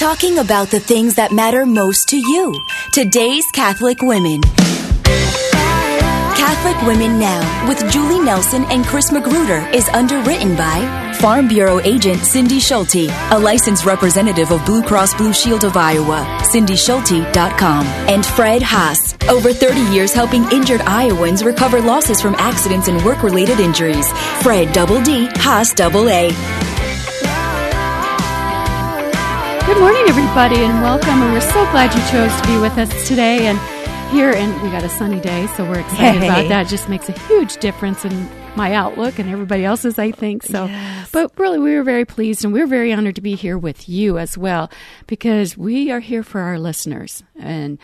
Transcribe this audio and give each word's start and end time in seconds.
talking 0.00 0.38
about 0.38 0.70
the 0.70 0.80
things 0.80 1.16
that 1.16 1.30
matter 1.30 1.66
most 1.66 2.08
to 2.08 2.16
you. 2.16 2.58
Today's 2.94 3.44
Catholic 3.52 4.00
Women. 4.00 4.40
Catholic 6.40 6.80
Women 6.86 7.18
Now 7.18 7.68
with 7.68 7.78
Julie 7.92 8.24
Nelson 8.24 8.64
and 8.70 8.86
Chris 8.86 9.12
Magruder 9.12 9.68
is 9.74 9.90
underwritten 9.90 10.56
by 10.56 11.12
Farm 11.20 11.48
Bureau 11.48 11.80
agent 11.80 12.20
Cindy 12.22 12.60
Schulte, 12.60 13.10
a 13.30 13.38
licensed 13.38 13.84
representative 13.84 14.50
of 14.52 14.64
Blue 14.64 14.82
Cross 14.82 15.16
Blue 15.16 15.34
Shield 15.34 15.64
of 15.64 15.76
Iowa, 15.76 16.24
cindyschulte.com, 16.44 17.84
and 18.08 18.24
Fred 18.24 18.62
Haas, 18.62 19.14
over 19.28 19.52
30 19.52 19.80
years 19.94 20.14
helping 20.14 20.50
injured 20.50 20.80
Iowans 20.80 21.44
recover 21.44 21.82
losses 21.82 22.22
from 22.22 22.34
accidents 22.36 22.88
and 22.88 23.04
work-related 23.04 23.60
injuries. 23.60 24.10
Fred 24.40 24.72
Double 24.72 25.02
D, 25.02 25.26
Haas 25.34 25.74
Double 25.74 26.08
A. 26.08 26.30
Good 29.70 29.78
morning, 29.78 30.02
everybody, 30.08 30.56
and 30.56 30.82
welcome. 30.82 31.22
And 31.22 31.32
we're 31.32 31.40
so 31.40 31.70
glad 31.70 31.94
you 31.94 32.00
chose 32.10 32.34
to 32.40 32.46
be 32.48 32.58
with 32.58 32.76
us 32.76 33.06
today. 33.06 33.46
And 33.46 33.56
here, 34.10 34.32
and 34.32 34.60
we 34.62 34.68
got 34.68 34.82
a 34.82 34.88
sunny 34.88 35.20
day, 35.20 35.46
so 35.56 35.64
we're 35.64 35.78
excited 35.78 36.20
Hey. 36.22 36.26
about 36.28 36.48
that. 36.48 36.66
It 36.66 36.68
just 36.70 36.88
makes 36.88 37.08
a 37.08 37.12
huge 37.12 37.56
difference 37.58 38.04
in 38.04 38.28
my 38.56 38.74
outlook 38.74 39.20
and 39.20 39.30
everybody 39.30 39.64
else's, 39.64 39.96
I 39.96 40.10
think. 40.10 40.42
So, 40.42 40.68
but 41.12 41.30
really, 41.38 41.60
we 41.60 41.76
were 41.76 41.84
very 41.84 42.04
pleased, 42.04 42.44
and 42.44 42.52
we're 42.52 42.66
very 42.66 42.92
honored 42.92 43.14
to 43.14 43.20
be 43.20 43.36
here 43.36 43.56
with 43.56 43.88
you 43.88 44.18
as 44.18 44.36
well, 44.36 44.68
because 45.06 45.56
we 45.56 45.92
are 45.92 46.00
here 46.00 46.24
for 46.24 46.40
our 46.40 46.58
listeners, 46.58 47.22
and 47.38 47.78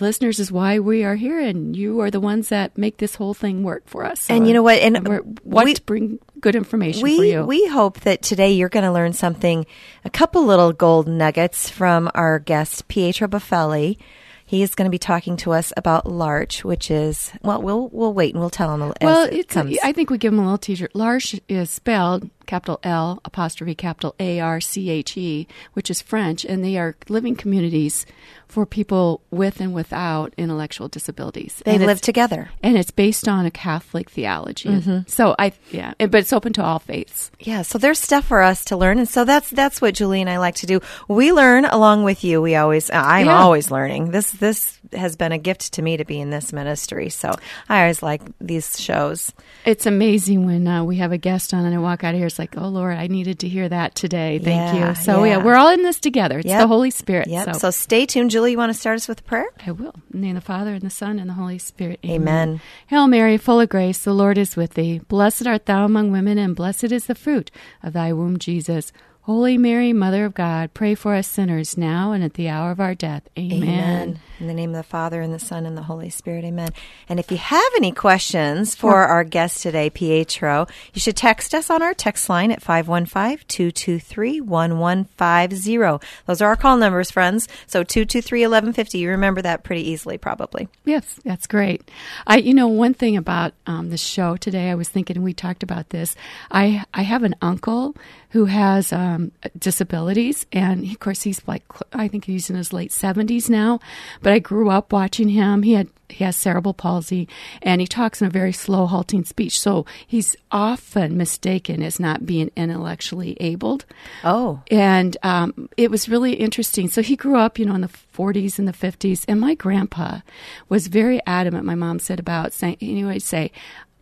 listeners 0.00 0.40
is 0.40 0.50
why 0.50 0.78
we 0.78 1.04
are 1.04 1.16
here, 1.16 1.38
and 1.38 1.76
you 1.76 2.00
are 2.00 2.10
the 2.10 2.18
ones 2.20 2.48
that 2.48 2.78
make 2.78 2.96
this 2.96 3.16
whole 3.16 3.34
thing 3.34 3.62
work 3.62 3.82
for 3.86 4.06
us. 4.06 4.22
So 4.22 4.34
And 4.34 4.48
you 4.48 4.54
know 4.54 4.62
what? 4.62 4.78
And 4.78 5.06
we 5.06 5.18
want 5.44 5.66
we- 5.66 5.74
to 5.74 5.82
bring 5.82 6.18
good 6.40 6.54
information 6.56 7.00
for 7.00 7.04
We 7.04 7.32
you. 7.32 7.42
we 7.44 7.66
hope 7.68 8.00
that 8.00 8.22
today 8.22 8.52
you're 8.52 8.68
going 8.68 8.84
to 8.84 8.92
learn 8.92 9.12
something, 9.12 9.66
a 10.04 10.10
couple 10.10 10.44
little 10.44 10.72
gold 10.72 11.06
nuggets 11.06 11.68
from 11.68 12.10
our 12.14 12.38
guest 12.38 12.88
Pietro 12.88 13.28
Buffelli. 13.28 13.98
He 14.44 14.62
is 14.62 14.74
going 14.74 14.86
to 14.86 14.90
be 14.90 14.98
talking 14.98 15.36
to 15.38 15.52
us 15.52 15.72
about 15.76 16.06
L'Arche, 16.06 16.64
which 16.64 16.90
is 16.90 17.30
well, 17.42 17.62
we'll 17.62 17.88
we'll 17.92 18.12
wait 18.12 18.34
and 18.34 18.40
we'll 18.40 18.50
tell 18.50 18.74
him 18.74 18.82
as 18.82 18.92
Well, 19.00 19.26
it 19.26 19.34
it's, 19.34 19.54
comes. 19.54 19.78
I 19.84 19.92
think 19.92 20.10
we 20.10 20.18
give 20.18 20.32
him 20.32 20.40
a 20.40 20.42
little 20.42 20.58
teaser. 20.58 20.88
L'Arche 20.92 21.36
is 21.48 21.70
spelled 21.70 22.28
capital 22.50 22.80
L 22.82 23.20
apostrophe 23.24 23.74
capital 23.76 24.14
A 24.18 24.40
R 24.40 24.60
C 24.60 24.90
H 24.90 25.16
E, 25.16 25.46
which 25.74 25.88
is 25.90 26.02
French, 26.02 26.44
and 26.44 26.64
they 26.64 26.76
are 26.76 26.96
living 27.08 27.36
communities 27.36 28.04
for 28.48 28.66
people 28.66 29.20
with 29.30 29.60
and 29.60 29.72
without 29.72 30.34
intellectual 30.36 30.88
disabilities. 30.88 31.62
they 31.64 31.76
And 31.76 31.86
live 31.86 32.00
together. 32.00 32.50
and 32.64 32.76
it's 32.76 32.90
based 32.90 33.28
on 33.28 33.46
a 33.46 33.50
Catholic 33.52 34.10
theology. 34.10 34.68
Mm-hmm. 34.68 34.98
So 35.06 35.36
I, 35.38 35.52
yeah, 35.70 35.92
but 35.98 36.14
it's 36.22 36.32
open 36.32 36.52
to 36.54 36.62
all 36.64 36.80
faiths. 36.80 37.30
Yeah, 37.38 37.62
so 37.62 37.78
there's 37.78 38.00
stuff 38.00 38.24
for 38.26 38.42
us 38.42 38.64
to 38.66 38.76
learn, 38.76 38.98
and 38.98 39.08
so 39.08 39.24
that's 39.24 39.50
that's 39.50 39.80
what 39.80 39.94
Julie 39.94 40.20
and 40.20 40.28
I 40.30 40.38
like 40.38 40.56
to 40.56 40.66
do. 40.66 40.80
We 41.06 41.32
learn 41.32 41.64
along 41.64 42.02
with 42.02 42.24
you. 42.24 42.42
We 42.42 42.56
always, 42.56 42.90
I'm 42.90 43.26
Yeah. 43.26 43.38
always 43.38 43.70
learning. 43.70 44.10
This 44.10 44.32
this 44.32 44.79
has 44.92 45.16
been 45.16 45.32
a 45.32 45.38
gift 45.38 45.72
to 45.74 45.82
me 45.82 45.96
to 45.96 46.04
be 46.04 46.20
in 46.20 46.30
this 46.30 46.52
ministry. 46.52 47.08
So 47.10 47.32
I 47.68 47.82
always 47.82 48.02
like 48.02 48.22
these 48.40 48.80
shows. 48.80 49.32
It's 49.64 49.86
amazing 49.86 50.46
when 50.46 50.66
uh, 50.66 50.84
we 50.84 50.96
have 50.96 51.12
a 51.12 51.18
guest 51.18 51.52
on 51.54 51.64
and 51.64 51.74
I 51.74 51.78
walk 51.78 52.02
out 52.04 52.14
of 52.14 52.18
here. 52.18 52.26
It's 52.26 52.38
like, 52.38 52.56
oh 52.56 52.68
Lord, 52.68 52.96
I 52.96 53.06
needed 53.06 53.38
to 53.40 53.48
hear 53.48 53.68
that 53.68 53.94
today. 53.94 54.38
Thank 54.38 54.74
Yeah, 54.74 54.88
you. 54.90 54.94
So 54.94 55.24
yeah. 55.24 55.36
yeah. 55.38 55.44
we're 55.44 55.54
all 55.56 55.68
in 55.70 55.82
this 55.82 56.00
together. 56.00 56.38
It's 56.38 56.48
Yep. 56.48 56.60
the 56.60 56.66
Holy 56.68 56.90
Spirit. 56.90 57.28
Yep. 57.28 57.44
So, 57.46 57.52
So 57.52 57.70
stay 57.70 58.06
tuned, 58.06 58.30
Julie. 58.30 58.52
You 58.52 58.58
want 58.58 58.72
to 58.72 58.78
start 58.78 58.96
us 58.96 59.06
with 59.08 59.20
a 59.20 59.24
prayer? 59.24 59.46
I 59.66 59.70
will. 59.72 59.94
In 60.12 60.20
the 60.20 60.26
name 60.26 60.36
of 60.36 60.42
the 60.42 60.46
Father 60.46 60.74
and 60.74 60.82
the 60.82 60.90
Son 60.90 61.18
and 61.18 61.28
the 61.30 61.34
Holy 61.34 61.58
Spirit. 61.58 62.00
Amen. 62.04 62.60
Hail 62.88 63.06
Mary, 63.06 63.36
full 63.36 63.60
of 63.60 63.68
grace, 63.68 63.98
the 63.98 64.12
Lord 64.14 64.38
is 64.38 64.56
with 64.56 64.74
thee. 64.74 64.98
Blessed 65.08 65.46
art 65.46 65.66
thou 65.66 65.84
among 65.84 66.10
women, 66.12 66.38
and 66.38 66.56
blessed 66.56 66.90
is 66.92 67.06
the 67.06 67.14
fruit 67.14 67.50
of 67.82 67.92
thy 67.92 68.12
womb, 68.12 68.38
Jesus. 68.38 68.92
Holy 69.30 69.56
Mary, 69.58 69.92
Mother 69.92 70.24
of 70.24 70.34
God, 70.34 70.74
pray 70.74 70.96
for 70.96 71.14
us 71.14 71.28
sinners 71.28 71.78
now 71.78 72.10
and 72.10 72.24
at 72.24 72.34
the 72.34 72.48
hour 72.48 72.72
of 72.72 72.80
our 72.80 72.96
death. 72.96 73.28
Amen. 73.38 74.18
In 74.40 74.46
the 74.48 74.54
name 74.54 74.70
of 74.70 74.76
the 74.76 74.82
Father 74.82 75.20
and 75.20 75.32
the 75.32 75.38
Son 75.38 75.66
and 75.66 75.78
the 75.78 75.82
Holy 75.82 76.10
Spirit, 76.10 76.44
amen. 76.44 76.70
And 77.08 77.20
if 77.20 77.30
you 77.30 77.36
have 77.36 77.72
any 77.76 77.92
questions 77.92 78.74
for 78.74 79.04
our 79.04 79.22
guest 79.22 79.62
today, 79.62 79.88
Pietro, 79.88 80.66
you 80.92 81.00
should 81.00 81.16
text 81.16 81.54
us 81.54 81.70
on 81.70 81.80
our 81.80 81.94
text 81.94 82.28
line 82.28 82.50
at 82.50 82.60
515 82.60 83.46
223 83.46 84.40
1150. 84.40 86.04
Those 86.26 86.40
are 86.40 86.48
our 86.48 86.56
call 86.56 86.76
numbers, 86.78 87.12
friends. 87.12 87.46
So 87.68 87.84
223 87.84 88.40
1150. 88.40 88.98
You 88.98 89.10
remember 89.10 89.42
that 89.42 89.62
pretty 89.62 89.88
easily, 89.88 90.18
probably. 90.18 90.66
Yes, 90.84 91.20
that's 91.22 91.46
great. 91.46 91.88
I, 92.26 92.38
you 92.38 92.52
know, 92.52 92.66
one 92.66 92.94
thing 92.94 93.16
about 93.16 93.52
um, 93.68 93.90
the 93.90 93.98
show 93.98 94.36
today, 94.36 94.70
I 94.70 94.74
was 94.74 94.88
thinking, 94.88 95.22
we 95.22 95.34
talked 95.34 95.62
about 95.62 95.90
this. 95.90 96.16
I, 96.50 96.84
I 96.92 97.02
have 97.02 97.22
an 97.22 97.36
uncle 97.40 97.94
who 98.30 98.46
has 98.46 98.92
um, 98.92 99.32
disabilities, 99.58 100.46
and 100.52 100.84
of 100.90 100.98
course, 101.00 101.22
he's 101.22 101.46
like, 101.46 101.62
I 101.92 102.08
think 102.08 102.24
he's 102.24 102.50
in 102.50 102.56
his 102.56 102.72
late 102.72 102.92
seventies 102.92 103.50
now. 103.50 103.80
But 104.22 104.32
I 104.32 104.38
grew 104.38 104.70
up 104.70 104.92
watching 104.92 105.28
him. 105.28 105.62
He 105.62 105.74
had 105.74 105.88
he 106.12 106.24
has 106.24 106.36
cerebral 106.36 106.74
palsy, 106.74 107.28
and 107.62 107.80
he 107.80 107.86
talks 107.86 108.20
in 108.20 108.26
a 108.26 108.30
very 108.30 108.52
slow, 108.52 108.86
halting 108.86 109.24
speech. 109.24 109.60
So 109.60 109.86
he's 110.06 110.36
often 110.50 111.16
mistaken 111.16 111.82
as 111.82 112.00
not 112.00 112.26
being 112.26 112.50
intellectually 112.56 113.36
abled. 113.40 113.84
Oh. 114.24 114.62
And 114.70 115.16
um, 115.22 115.68
it 115.76 115.90
was 115.90 116.08
really 116.08 116.34
interesting. 116.34 116.88
So 116.88 117.02
he 117.02 117.16
grew 117.16 117.36
up, 117.36 117.58
you 117.58 117.66
know, 117.66 117.74
in 117.74 117.80
the 117.80 117.88
40s 117.88 118.58
and 118.58 118.66
the 118.66 118.72
50s. 118.72 119.24
And 119.28 119.40
my 119.40 119.54
grandpa 119.54 120.20
was 120.68 120.88
very 120.88 121.20
adamant, 121.26 121.64
my 121.64 121.74
mom 121.74 121.98
said, 121.98 122.20
about 122.20 122.52
saying, 122.52 122.76
would 122.80 123.22
say, 123.22 123.52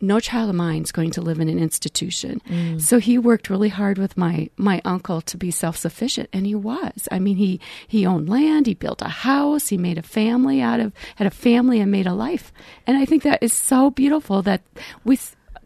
no 0.01 0.21
child 0.21 0.51
of 0.51 0.57
mine 0.57 0.83
is 0.83 0.93
going 0.93 1.11
to 1.13 1.21
live 1.21 1.41
in 1.41 1.49
an 1.49 1.59
institution. 1.59 2.41
Mm. 2.49 2.81
So 2.81 2.99
he 2.99 3.19
worked 3.19 3.51
really 3.51 3.69
hard 3.69 3.99
with 3.99 4.17
my, 4.17 4.51
my 4.57 4.81
uncle 4.85 5.21
to 5.23 5.37
be 5.37 5.51
self 5.51 5.77
sufficient, 5.77 6.29
and 6.33 6.47
he 6.47 6.55
was. 6.55 7.09
I 7.11 7.19
mean, 7.19 7.37
he, 7.37 7.61
he 7.87 8.07
owned 8.07 8.29
land, 8.29 8.67
he 8.67 8.75
built 8.75 9.03
a 9.03 9.09
house, 9.09 9.69
he 9.69 9.77
made 9.79 9.99
a 9.99 10.03
family 10.03 10.61
out 10.61 10.81
of, 10.81 10.93
had 11.17 11.27
a 11.27 11.31
family 11.31 11.81
and 11.81 11.91
made 11.91 12.07
a 12.07 12.15
life. 12.15 12.53
And 12.87 12.97
I 12.97 13.05
think 13.05 13.23
that 13.23 13.43
is 13.43 13.53
so 13.53 13.91
beautiful 13.91 14.43
that 14.43 14.63
we 15.05 15.19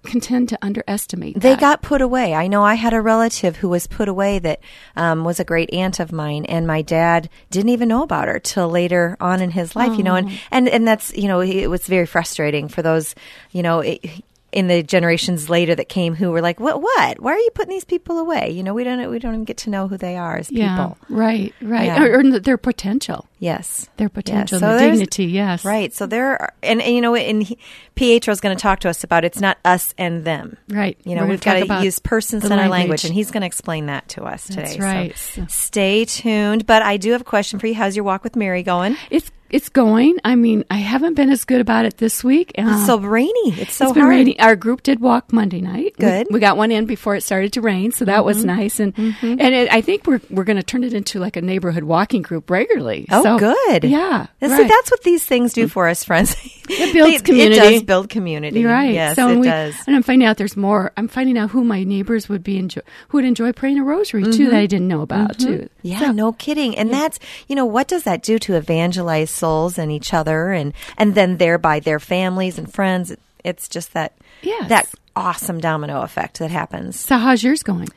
can 0.05 0.21
tend 0.21 0.49
to 0.49 0.59
underestimate 0.63 1.39
They 1.41 1.51
that. 1.51 1.61
got 1.61 1.83
put 1.83 2.03
away. 2.03 2.35
I 2.35 2.49
know 2.49 2.63
I 2.63 2.75
had 2.75 2.93
a 2.93 3.01
relative 3.01 3.57
who 3.57 3.69
was 3.69 3.87
put 3.87 4.09
away 4.09 4.39
that 4.41 4.61
um, 4.97 5.25
was 5.25 5.39
a 5.41 5.45
great 5.45 5.73
aunt 5.73 6.01
of 6.01 6.13
mine, 6.13 6.45
and 6.47 6.67
my 6.67 6.83
dad 6.83 7.29
didn't 7.51 7.71
even 7.71 7.89
know 7.89 8.03
about 8.03 8.29
her 8.29 8.39
till 8.39 8.69
later 8.69 9.17
on 9.21 9.41
in 9.41 9.51
his 9.51 9.77
life. 9.77 9.97
You 9.97 10.05
know, 10.05 10.15
and 10.17 10.31
and 10.51 10.69
and 10.69 10.87
that's 10.87 11.17
you 11.17 11.29
know 11.29 11.41
it 11.41 11.69
was 11.69 11.87
very 11.87 12.07
frustrating 12.07 12.69
for 12.69 12.83
those 12.83 13.15
you 13.53 13.63
know. 13.63 13.81
It, 13.81 14.05
in 14.53 14.67
the 14.69 14.83
generations 14.83 15.49
later 15.49 15.75
that 15.75 15.89
came, 15.89 16.15
who 16.15 16.31
were 16.31 16.43
like, 16.43 16.61
"What? 16.61 16.83
What? 16.83 17.21
Why 17.21 17.33
are 17.33 17.39
you 17.39 17.51
putting 17.55 17.71
these 17.71 17.87
people 17.87 18.19
away? 18.19 18.51
You 18.51 18.63
know, 18.63 18.75
we 18.75 18.85
don't. 18.85 19.11
We 19.11 19.19
don't 19.19 19.33
even 19.33 19.45
get 19.45 19.57
to 19.59 19.71
know 19.71 19.89
who 19.89 19.97
they 19.97 20.19
are 20.19 20.37
as 20.37 20.51
yeah, 20.51 20.77
people." 20.77 20.99
right, 21.09 21.55
right. 21.63 21.87
Yeah. 21.87 22.03
Or, 22.05 22.19
or 22.19 22.39
their 22.39 22.59
potential. 22.59 23.27
Yes, 23.43 23.89
Their 23.97 24.09
potential, 24.09 24.61
So 24.61 24.67
the 24.73 24.77
there's- 24.79 24.93
dignity, 24.99 25.25
yes. 25.25 25.65
Right. 25.65 25.93
So 25.93 26.07
there, 26.07 26.41
are, 26.41 26.53
and, 26.63 26.81
and 26.81 26.95
you 26.95 27.01
know, 27.01 27.17
and 27.17 27.43
he, 27.43 27.59
Pietro's 27.97 28.41
going 28.41 28.57
to 28.57 28.63
talk 28.63 28.79
to 28.81 28.89
us 28.89 29.03
about 29.03 29.25
it's 29.25 29.41
not 29.41 29.59
us 29.65 29.95
and 29.99 30.25
them. 30.25 30.59
Right. 30.69 30.97
You 31.03 31.17
know, 31.17 31.23
We're 31.23 31.31
we've 31.31 31.41
got 31.41 31.55
to 31.55 31.83
use 31.83 31.99
person 31.99 32.41
centered 32.41 32.55
language. 32.57 32.71
language. 32.71 33.05
and 33.05 33.13
he's 33.13 33.33
going 33.33 33.41
to 33.41 33.47
explain 33.49 33.87
that 33.87 34.07
to 34.11 34.23
us 34.23 34.45
That's 34.47 34.75
today. 34.75 34.79
So 34.79 34.85
right. 34.87 35.19
So- 35.19 35.47
stay 35.49 36.05
tuned. 36.05 36.67
But 36.67 36.83
I 36.83 36.99
do 36.99 37.11
have 37.11 37.23
a 37.23 37.25
question 37.25 37.59
for 37.59 37.67
you. 37.67 37.75
How's 37.75 37.97
your 37.97 38.05
walk 38.05 38.23
with 38.23 38.37
Mary 38.37 38.63
going? 38.63 38.97
It's 39.11 39.31
it's 39.51 39.69
going. 39.69 40.17
I 40.25 40.35
mean, 40.35 40.65
I 40.71 40.77
haven't 40.79 41.13
been 41.13 41.29
as 41.29 41.45
good 41.45 41.61
about 41.61 41.85
it 41.85 41.99
this 41.99 42.25
week. 42.25 42.53
Uh, 42.57 42.63
It's 42.75 42.87
so 42.87 42.99
rainy. 42.99 43.31
It's 43.61 43.75
so 43.75 43.85
it's 43.85 43.93
been 43.93 44.01
hard. 44.05 44.15
raining. 44.15 44.41
Our 44.41 44.57
group 44.57 44.83
did 44.83 44.99
walk 44.99 45.31
Monday 45.31 45.61
night. 45.61 45.93
Good. 45.99 46.25
Mm-hmm. 46.27 46.33
We, 46.33 46.41
got 46.41 46.57
one 46.57 46.73
in 46.73 46.87
before 46.87 47.17
it 47.17 47.21
started 47.21 47.53
to 47.53 47.61
rain, 47.61 47.93
so 47.93 48.07
that 48.07 48.25
was 48.25 48.47
nice. 48.47 48.81
And 48.81 48.95
and 48.97 49.41
it, 49.55 49.71
I 49.71 49.83
think 49.83 50.07
we're 50.07 50.23
we're 50.31 50.45
going 50.45 50.57
to 50.57 50.63
turn 50.63 50.85
it 50.85 50.95
into 50.95 51.19
like 51.19 51.37
a 51.37 51.43
neighborhood 51.43 51.85
walking 51.85 52.23
group 52.23 52.49
regularly. 52.49 53.07
Oh, 53.11 53.23
So, 53.23 53.32
good. 53.39 53.85
Yeah. 53.85 54.27
See, 54.41 54.47
right. 54.47 54.69
that's 54.69 54.91
what 54.91 55.03
these 55.03 55.25
things 55.25 55.53
do 55.53 55.69
for 55.69 55.89
us, 55.89 56.05
friends. 56.05 56.37
It 56.69 56.95
builds 56.95 57.17
It 57.17 57.25
community. 57.25 57.57
It 57.61 57.71
does 57.73 57.83
build 57.83 58.09
community. 58.09 58.61
You're 58.61 58.71
right. 58.71 58.95
Yes, 58.95 59.17
so 59.17 59.29
it 59.29 59.37
we, 59.39 59.47
does. 59.49 59.75
And 59.87 59.95
I'm 59.97 60.03
finding 60.03 60.27
out 60.27 60.37
there's 60.39 60.57
more. 60.57 60.93
I'm 60.97 61.09
finding 61.09 61.37
out 61.37 61.51
who 61.51 61.65
my 61.65 61.83
neighbors 61.85 62.29
would 62.29 62.43
be 62.45 62.57
enjoy, 62.57 62.81
who 63.09 63.19
would 63.19 63.25
enjoy 63.25 63.53
praying 63.53 63.79
a 63.81 63.85
rosary 63.85 64.23
too 64.23 64.49
that 64.49 64.55
I 64.59 64.67
didn't 64.67 64.87
know 64.89 65.03
about 65.03 65.39
too. 65.41 65.47
Mm-hmm. 65.49 65.67
Yeah, 65.83 66.01
So- 66.01 66.13
no 66.13 66.33
kidding. 66.33 66.79
And 66.79 66.91
that's, 66.91 67.19
you 67.49 67.57
know, 67.57 67.67
what 67.67 67.89
does 67.89 68.05
that 68.05 68.23
do 68.23 68.39
to 68.39 68.55
evangelize 68.55 69.29
souls 69.31 69.77
and 69.77 69.91
each 69.91 70.15
other 70.15 70.53
and 70.53 70.73
and 70.97 71.15
then 71.15 71.37
thereby 71.37 71.81
their 71.81 71.99
families 72.01 72.59
and 72.59 72.73
friends? 72.73 73.15
It's 73.45 73.69
just 73.69 73.93
that 73.95 74.13
Yes. 74.43 74.69
that 74.69 74.89
awesome 75.17 75.61
domino 75.61 76.01
effect 76.03 76.39
that 76.39 76.51
happens. 76.51 76.99
So 76.99 77.19
how's 77.19 77.43
yours 77.43 77.63
going? 77.65 77.89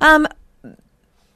Um 0.00 0.26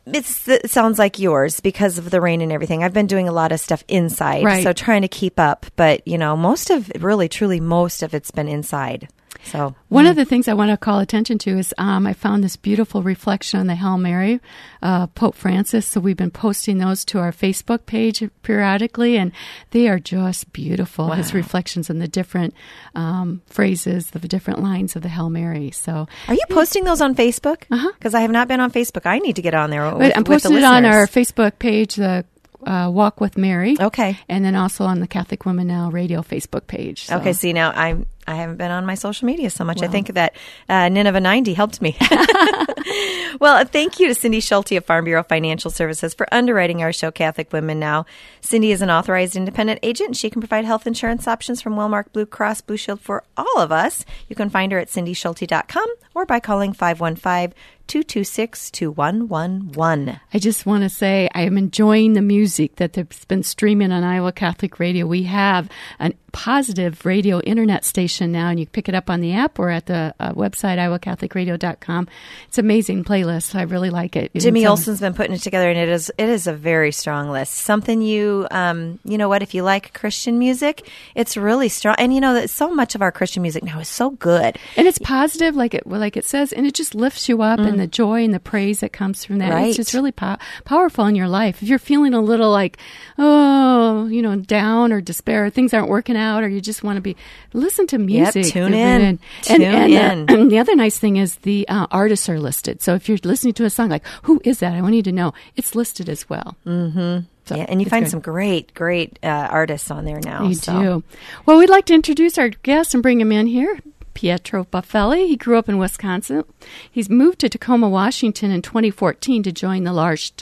it 0.06 0.70
sounds 0.70 0.98
like 0.98 1.18
yours 1.18 1.60
because 1.60 1.98
of 1.98 2.10
the 2.10 2.20
rain 2.20 2.40
and 2.40 2.50
everything. 2.52 2.82
I've 2.82 2.92
been 2.94 3.06
doing 3.06 3.28
a 3.28 3.32
lot 3.32 3.52
of 3.52 3.60
stuff 3.60 3.84
inside, 3.88 4.44
Right. 4.44 4.62
so 4.62 4.72
trying 4.72 5.02
to 5.02 5.08
keep 5.08 5.38
up, 5.38 5.66
but 5.76 6.06
you 6.06 6.18
know, 6.18 6.36
most 6.36 6.70
of 6.70 6.90
really 7.00 7.28
truly 7.28 7.60
most 7.60 8.02
of 8.02 8.14
it's 8.14 8.30
been 8.30 8.48
inside. 8.48 9.08
So 9.44 9.74
One 9.88 10.06
of 10.06 10.16
the 10.16 10.24
things 10.24 10.48
I 10.48 10.54
want 10.54 10.70
to 10.70 10.76
call 10.76 11.00
attention 11.00 11.38
to 11.38 11.58
is 11.58 11.74
um, 11.78 12.06
I 12.06 12.12
found 12.12 12.44
this 12.44 12.56
beautiful 12.56 13.02
reflection 13.02 13.60
on 13.60 13.66
the 13.66 13.74
Hail 13.74 13.98
Mary, 13.98 14.40
uh, 14.82 15.06
Pope 15.08 15.34
Francis. 15.34 15.86
So 15.86 16.00
we've 16.00 16.16
been 16.16 16.30
posting 16.30 16.78
those 16.78 17.04
to 17.06 17.18
our 17.18 17.32
Facebook 17.32 17.86
page 17.86 18.22
periodically, 18.42 19.16
and 19.16 19.32
they 19.70 19.88
are 19.88 19.98
just 19.98 20.52
beautiful. 20.52 21.10
His 21.10 21.34
reflections 21.34 21.90
on 21.90 21.98
the 21.98 22.08
different 22.08 22.54
um, 22.94 23.42
phrases, 23.46 24.10
the 24.10 24.20
different 24.20 24.62
lines 24.62 24.96
of 24.96 25.02
the 25.02 25.08
Hail 25.08 25.30
Mary. 25.30 25.70
So 25.70 26.06
Are 26.28 26.34
you 26.34 26.44
posting 26.50 26.84
those 26.84 27.00
on 27.00 27.14
Facebook? 27.14 27.64
Because 27.98 28.14
I 28.14 28.20
have 28.20 28.30
not 28.30 28.48
been 28.48 28.60
on 28.60 28.70
Facebook. 28.70 29.06
I 29.06 29.18
need 29.18 29.36
to 29.36 29.42
get 29.42 29.54
on 29.54 29.70
there. 29.70 29.94
With, 29.94 30.16
I'm 30.16 30.24
posting 30.24 30.56
it 30.56 30.64
on 30.64 30.84
our. 30.84 31.06
Facebook 31.10 31.58
page, 31.58 31.96
the 31.96 32.24
uh, 32.66 32.90
Walk 32.92 33.20
with 33.20 33.36
Mary. 33.36 33.76
Okay. 33.80 34.18
And 34.28 34.44
then 34.44 34.54
also 34.54 34.84
on 34.84 35.00
the 35.00 35.06
Catholic 35.06 35.44
Women 35.46 35.66
Now 35.66 35.90
radio 35.90 36.22
Facebook 36.22 36.66
page. 36.66 37.06
So. 37.06 37.16
Okay, 37.18 37.32
see 37.32 37.52
now 37.52 37.72
I'm 37.72 38.06
I 38.30 38.36
haven't 38.36 38.56
been 38.56 38.70
on 38.70 38.86
my 38.86 38.94
social 38.94 39.26
media 39.26 39.50
so 39.50 39.64
much. 39.64 39.82
I 39.82 39.88
think 39.88 40.14
that 40.14 40.34
uh, 40.68 40.88
Nineveh 40.88 41.20
90 41.20 41.54
helped 41.54 41.82
me. 41.82 41.96
well, 43.40 43.64
thank 43.64 43.98
you 44.00 44.08
to 44.08 44.14
Cindy 44.14 44.40
Schulte 44.40 44.72
of 44.72 44.84
Farm 44.84 45.04
Bureau 45.04 45.22
Financial 45.22 45.70
Services 45.70 46.14
for 46.14 46.26
underwriting 46.32 46.82
our 46.82 46.92
show, 46.92 47.10
Catholic 47.10 47.52
Women 47.52 47.78
Now. 47.78 48.06
Cindy 48.40 48.72
is 48.72 48.82
an 48.82 48.90
authorized 48.90 49.36
independent 49.36 49.80
agent. 49.82 50.08
and 50.08 50.16
She 50.16 50.30
can 50.30 50.40
provide 50.40 50.64
health 50.64 50.86
insurance 50.86 51.26
options 51.28 51.60
from 51.60 51.74
Wellmark 51.74 52.12
Blue 52.12 52.26
Cross 52.26 52.62
Blue 52.62 52.76
Shield 52.76 53.00
for 53.00 53.24
all 53.36 53.58
of 53.58 53.72
us. 53.72 54.04
You 54.28 54.36
can 54.36 54.50
find 54.50 54.72
her 54.72 54.78
at 54.78 54.88
cindyschulte.com 54.88 55.86
or 56.14 56.26
by 56.26 56.40
calling 56.40 56.72
515 56.72 57.54
226 57.90 58.70
2111. 58.70 60.20
I 60.32 60.38
just 60.38 60.64
want 60.64 60.84
to 60.84 60.88
say 60.88 61.28
I 61.34 61.42
am 61.42 61.58
enjoying 61.58 62.12
the 62.12 62.22
music 62.22 62.76
that 62.76 62.94
has 62.94 63.24
been 63.26 63.42
streaming 63.42 63.90
on 63.90 64.04
Iowa 64.04 64.30
Catholic 64.30 64.78
Radio. 64.78 65.06
We 65.06 65.24
have 65.24 65.68
a 65.98 66.12
positive 66.30 67.04
radio 67.04 67.40
internet 67.40 67.84
station 67.84 68.30
now, 68.30 68.48
and 68.48 68.60
you 68.60 68.66
can 68.66 68.70
pick 68.70 68.88
it 68.88 68.94
up 68.94 69.10
on 69.10 69.20
the 69.20 69.32
app 69.32 69.58
or 69.58 69.70
at 69.70 69.86
the 69.86 70.14
uh, 70.20 70.32
website, 70.34 70.78
iowacatholicradio.com. 70.78 72.08
It's 72.46 72.58
an 72.58 72.64
amazing 72.64 73.02
playlist. 73.02 73.56
I 73.56 73.62
really 73.62 73.90
like 73.90 74.14
it. 74.14 74.30
Jimmy 74.36 74.64
um, 74.66 74.70
Olsen's 74.70 75.00
been 75.00 75.14
putting 75.14 75.34
it 75.34 75.42
together, 75.42 75.68
and 75.68 75.76
it 75.78 75.88
is 75.88 76.12
it 76.16 76.28
is 76.28 76.46
a 76.46 76.52
very 76.52 76.92
strong 76.92 77.28
list. 77.30 77.54
Something 77.54 78.02
you 78.02 78.46
um 78.52 79.00
you 79.04 79.18
know 79.18 79.28
what 79.28 79.42
if 79.42 79.52
you 79.52 79.64
like 79.64 79.92
Christian 79.94 80.38
music, 80.38 80.88
it's 81.16 81.36
really 81.36 81.68
strong. 81.68 81.96
And 81.98 82.14
you 82.14 82.20
know 82.20 82.34
that 82.34 82.50
so 82.50 82.72
much 82.72 82.94
of 82.94 83.02
our 83.02 83.10
Christian 83.10 83.42
music 83.42 83.64
now 83.64 83.80
is 83.80 83.88
so 83.88 84.10
good. 84.10 84.56
and 84.76 84.86
it's 84.86 84.98
positive, 84.98 85.56
like 85.56 85.74
it 85.74 85.88
like 86.00 86.16
it 86.16 86.24
says, 86.24 86.52
and 86.52 86.66
it 86.66 86.74
just 86.74 86.94
lifts 86.94 87.28
you 87.28 87.42
up, 87.42 87.60
and 87.60 87.78
the 87.78 87.86
joy 87.86 88.24
and 88.24 88.34
the 88.34 88.40
praise 88.40 88.80
that 88.80 88.92
comes 88.92 89.24
from 89.24 89.38
that. 89.38 89.50
Mm. 89.50 89.54
Right. 89.54 89.68
It's 89.68 89.76
just 89.76 89.94
really 89.94 90.12
pow- 90.12 90.38
powerful 90.64 91.06
in 91.06 91.14
your 91.14 91.28
life. 91.28 91.62
If 91.62 91.68
you're 91.68 91.78
feeling 91.78 92.14
a 92.14 92.20
little 92.20 92.50
like, 92.50 92.78
oh, 93.18 94.06
you 94.06 94.22
know, 94.22 94.36
down 94.36 94.92
or 94.92 95.00
despair, 95.00 95.44
or 95.44 95.50
things 95.50 95.72
aren't 95.72 95.88
working 95.88 96.16
out, 96.16 96.42
or 96.42 96.48
you 96.48 96.60
just 96.60 96.82
want 96.82 96.96
to 96.96 97.00
be, 97.00 97.16
listen 97.52 97.86
to 97.88 97.98
music. 97.98 98.46
tune 98.46 98.72
to- 98.72 98.78
in. 98.78 99.00
And, 99.02 99.18
Tune 99.42 99.62
and, 99.62 100.30
in. 100.30 100.40
Uh, 100.40 100.44
the 100.46 100.58
other 100.58 100.74
nice 100.74 100.98
thing 100.98 101.16
is 101.16 101.36
the 101.36 101.68
uh, 101.68 101.86
artists 101.90 102.28
are 102.28 102.40
listed. 102.40 102.82
So 102.82 102.94
if 102.94 103.08
you're 103.08 103.18
listening 103.22 103.54
to 103.54 103.64
a 103.64 103.70
song, 103.70 103.88
like, 103.90 104.04
who 104.22 104.40
is 104.44 104.58
that? 104.60 104.74
I 104.74 104.80
want 104.80 104.94
you 104.94 105.02
to 105.02 105.12
know 105.12 105.34
it's 105.56 105.74
listed 105.74 106.08
as 106.08 106.28
well. 106.28 106.56
Mm-hmm. 106.66 107.26
So 107.46 107.56
yeah, 107.56 107.66
and 107.68 107.82
you 107.82 107.88
find 107.88 108.04
good. 108.04 108.10
some 108.10 108.20
great 108.20 108.72
great 108.74 109.18
uh, 109.24 109.48
artists 109.50 109.90
on 109.90 110.04
there 110.04 110.20
now. 110.20 110.46
You 110.46 110.54
so. 110.54 110.80
do. 110.80 111.04
Well, 111.46 111.58
we'd 111.58 111.70
like 111.70 111.86
to 111.86 111.94
introduce 111.94 112.38
our 112.38 112.50
guest 112.50 112.94
and 112.94 113.02
bring 113.02 113.20
him 113.20 113.32
in 113.32 113.46
here. 113.46 113.78
Pietro 114.20 114.64
Buffelli. 114.64 115.28
He 115.28 115.34
grew 115.34 115.56
up 115.56 115.66
in 115.66 115.78
Wisconsin. 115.78 116.44
He's 116.90 117.08
moved 117.08 117.38
to 117.38 117.48
Tacoma, 117.48 117.88
Washington 117.88 118.50
in 118.50 118.60
2014 118.60 119.42
to 119.44 119.50
join 119.50 119.84
the 119.84 119.94
L'Arche 119.94 120.32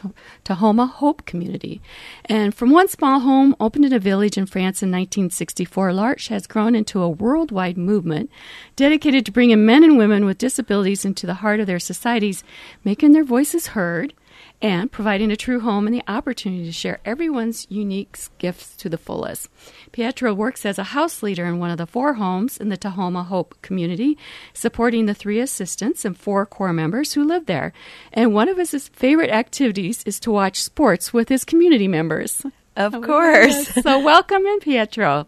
Tahoma 0.44 0.90
Hope 0.90 1.24
community. 1.26 1.80
And 2.24 2.52
from 2.52 2.72
one 2.72 2.88
small 2.88 3.20
home 3.20 3.54
opened 3.60 3.84
in 3.84 3.92
a 3.92 4.00
village 4.00 4.36
in 4.36 4.46
France 4.46 4.82
in 4.82 4.88
1964, 4.88 5.92
L'Arche 5.92 6.26
has 6.26 6.48
grown 6.48 6.74
into 6.74 7.00
a 7.00 7.08
worldwide 7.08 7.78
movement 7.78 8.32
dedicated 8.74 9.24
to 9.26 9.30
bringing 9.30 9.64
men 9.64 9.84
and 9.84 9.96
women 9.96 10.24
with 10.24 10.38
disabilities 10.38 11.04
into 11.04 11.24
the 11.24 11.34
heart 11.34 11.60
of 11.60 11.68
their 11.68 11.78
societies, 11.78 12.42
making 12.82 13.12
their 13.12 13.22
voices 13.22 13.68
heard 13.68 14.12
and 14.60 14.90
providing 14.90 15.30
a 15.30 15.36
true 15.36 15.60
home 15.60 15.86
and 15.86 15.94
the 15.94 16.02
opportunity 16.08 16.64
to 16.64 16.72
share 16.72 16.98
everyone's 17.04 17.66
unique 17.70 18.18
gifts 18.38 18.74
to 18.76 18.88
the 18.88 18.98
fullest. 18.98 19.48
Pietro 19.92 20.34
works 20.34 20.66
as 20.66 20.78
a 20.78 20.84
house 20.84 21.22
leader 21.22 21.44
in 21.46 21.58
one 21.58 21.70
of 21.70 21.78
the 21.78 21.86
four 21.86 22.14
homes 22.14 22.58
in 22.58 22.68
the 22.68 22.76
Tahoma 22.76 23.26
Hope 23.26 23.54
community, 23.62 24.18
supporting 24.52 25.06
the 25.06 25.14
three 25.14 25.38
assistants 25.40 26.04
and 26.04 26.16
four 26.16 26.44
core 26.44 26.72
members 26.72 27.12
who 27.12 27.24
live 27.24 27.46
there. 27.46 27.72
And 28.12 28.34
one 28.34 28.48
of 28.48 28.56
his 28.56 28.88
favorite 28.88 29.30
activities 29.30 30.02
is 30.04 30.18
to 30.20 30.32
watch 30.32 30.62
sports 30.62 31.12
with 31.12 31.28
his 31.28 31.44
community 31.44 31.88
members. 31.88 32.44
Of 32.76 32.94
oh, 32.94 33.00
course. 33.02 33.68
so 33.82 34.00
welcome 34.00 34.44
in, 34.44 34.60
Pietro. 34.60 35.26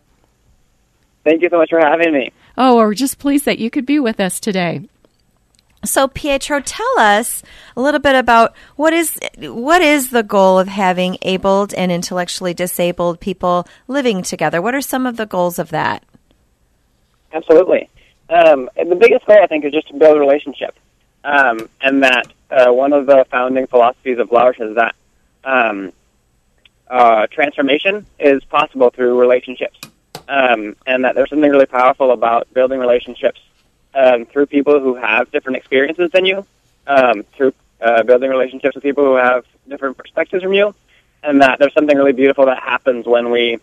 Thank 1.24 1.42
you 1.42 1.48
so 1.50 1.58
much 1.58 1.70
for 1.70 1.80
having 1.80 2.12
me. 2.12 2.32
Oh, 2.56 2.76
we're 2.76 2.94
just 2.94 3.18
pleased 3.18 3.44
that 3.44 3.58
you 3.58 3.70
could 3.70 3.86
be 3.86 3.98
with 3.98 4.20
us 4.20 4.40
today. 4.40 4.88
So 5.84 6.08
Pietro, 6.08 6.60
tell 6.60 6.98
us 6.98 7.42
a 7.74 7.80
little 7.80 8.00
bit 8.00 8.14
about 8.14 8.54
what 8.76 8.92
is 8.92 9.18
what 9.38 9.80
is 9.80 10.10
the 10.10 10.22
goal 10.22 10.58
of 10.58 10.68
having 10.68 11.16
abled 11.22 11.72
and 11.72 11.90
intellectually 11.90 12.52
disabled 12.52 13.20
people 13.20 13.66
living 13.88 14.22
together? 14.22 14.60
What 14.60 14.74
are 14.74 14.82
some 14.82 15.06
of 15.06 15.16
the 15.16 15.26
goals 15.26 15.58
of 15.58 15.70
that? 15.70 16.04
Absolutely. 17.32 17.88
Um, 18.28 18.68
the 18.76 18.94
biggest 18.94 19.26
goal, 19.26 19.38
I 19.42 19.46
think, 19.46 19.64
is 19.64 19.72
just 19.72 19.88
to 19.88 19.94
build 19.94 20.16
a 20.16 20.20
relationship. 20.20 20.76
Um, 21.24 21.68
and 21.80 22.02
that 22.02 22.26
uh, 22.50 22.72
one 22.72 22.92
of 22.92 23.06
the 23.06 23.26
founding 23.30 23.66
philosophies 23.66 24.18
of 24.18 24.30
L'Arche 24.32 24.60
is 24.60 24.76
that 24.76 24.94
um, 25.44 25.92
uh, 26.88 27.26
transformation 27.28 28.06
is 28.18 28.44
possible 28.44 28.90
through 28.90 29.18
relationships. 29.18 29.78
Um, 30.28 30.76
and 30.86 31.04
that 31.04 31.14
there's 31.14 31.30
something 31.30 31.50
really 31.50 31.66
powerful 31.66 32.12
about 32.12 32.52
building 32.52 32.78
relationships 32.78 33.40
um, 33.94 34.26
through 34.26 34.46
people 34.46 34.80
who 34.80 34.94
have 34.94 35.30
different 35.30 35.56
experiences 35.56 36.10
than 36.12 36.24
you, 36.24 36.46
um, 36.86 37.24
through 37.36 37.52
uh, 37.80 38.02
building 38.02 38.30
relationships 38.30 38.74
with 38.74 38.84
people 38.84 39.04
who 39.04 39.16
have 39.16 39.44
different 39.68 39.96
perspectives 39.96 40.42
from 40.42 40.52
you, 40.52 40.74
and 41.22 41.42
that 41.42 41.58
there's 41.58 41.74
something 41.74 41.96
really 41.96 42.12
beautiful 42.12 42.46
that 42.46 42.62
happens 42.62 43.06
when 43.06 43.30
we 43.30 43.58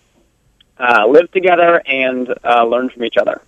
uh, 0.80 1.06
live 1.08 1.32
together 1.32 1.82
and 1.86 2.34
uh, 2.44 2.64
learn 2.66 2.90
from 2.90 3.04
each 3.04 3.18
other. 3.18 3.42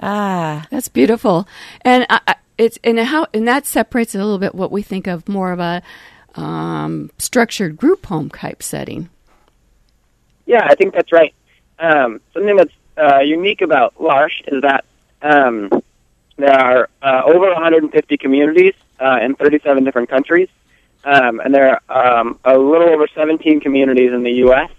Ah, 0.00 0.66
That's 0.70 0.88
beautiful, 0.88 1.46
and 1.82 2.06
I, 2.08 2.20
I- 2.26 2.34
it's 2.56 2.76
and 2.82 2.98
how 2.98 3.28
and 3.32 3.46
that 3.46 3.66
separates 3.66 4.16
a 4.16 4.18
little 4.18 4.38
bit 4.38 4.52
what 4.52 4.72
we 4.72 4.82
think 4.82 5.06
of 5.06 5.28
more 5.28 5.52
of 5.52 5.60
a 5.60 5.80
um, 6.34 7.08
structured 7.16 7.76
group 7.76 8.06
home 8.06 8.30
type 8.30 8.64
setting. 8.64 9.08
Yeah, 10.44 10.64
I 10.64 10.74
think 10.74 10.92
that's 10.94 11.12
right. 11.12 11.32
Um, 11.78 12.20
something 12.34 12.56
that's 12.56 12.72
uh, 12.96 13.18
unique 13.20 13.60
about 13.60 14.00
L'Arche 14.00 14.42
is 14.48 14.62
that 14.62 14.84
um, 15.22 15.70
there 16.38 16.58
are 16.58 16.88
uh, 17.02 17.22
over 17.26 17.52
150 17.52 18.16
communities 18.16 18.74
uh, 19.00 19.18
in 19.20 19.34
37 19.34 19.84
different 19.84 20.08
countries, 20.08 20.48
um, 21.04 21.40
and 21.40 21.54
there 21.54 21.80
are 21.88 22.18
um, 22.18 22.38
a 22.44 22.56
little 22.56 22.88
over 22.88 23.06
17 23.14 23.60
communities 23.60 24.12
in 24.12 24.22
the 24.22 24.32
U.S., 24.46 24.70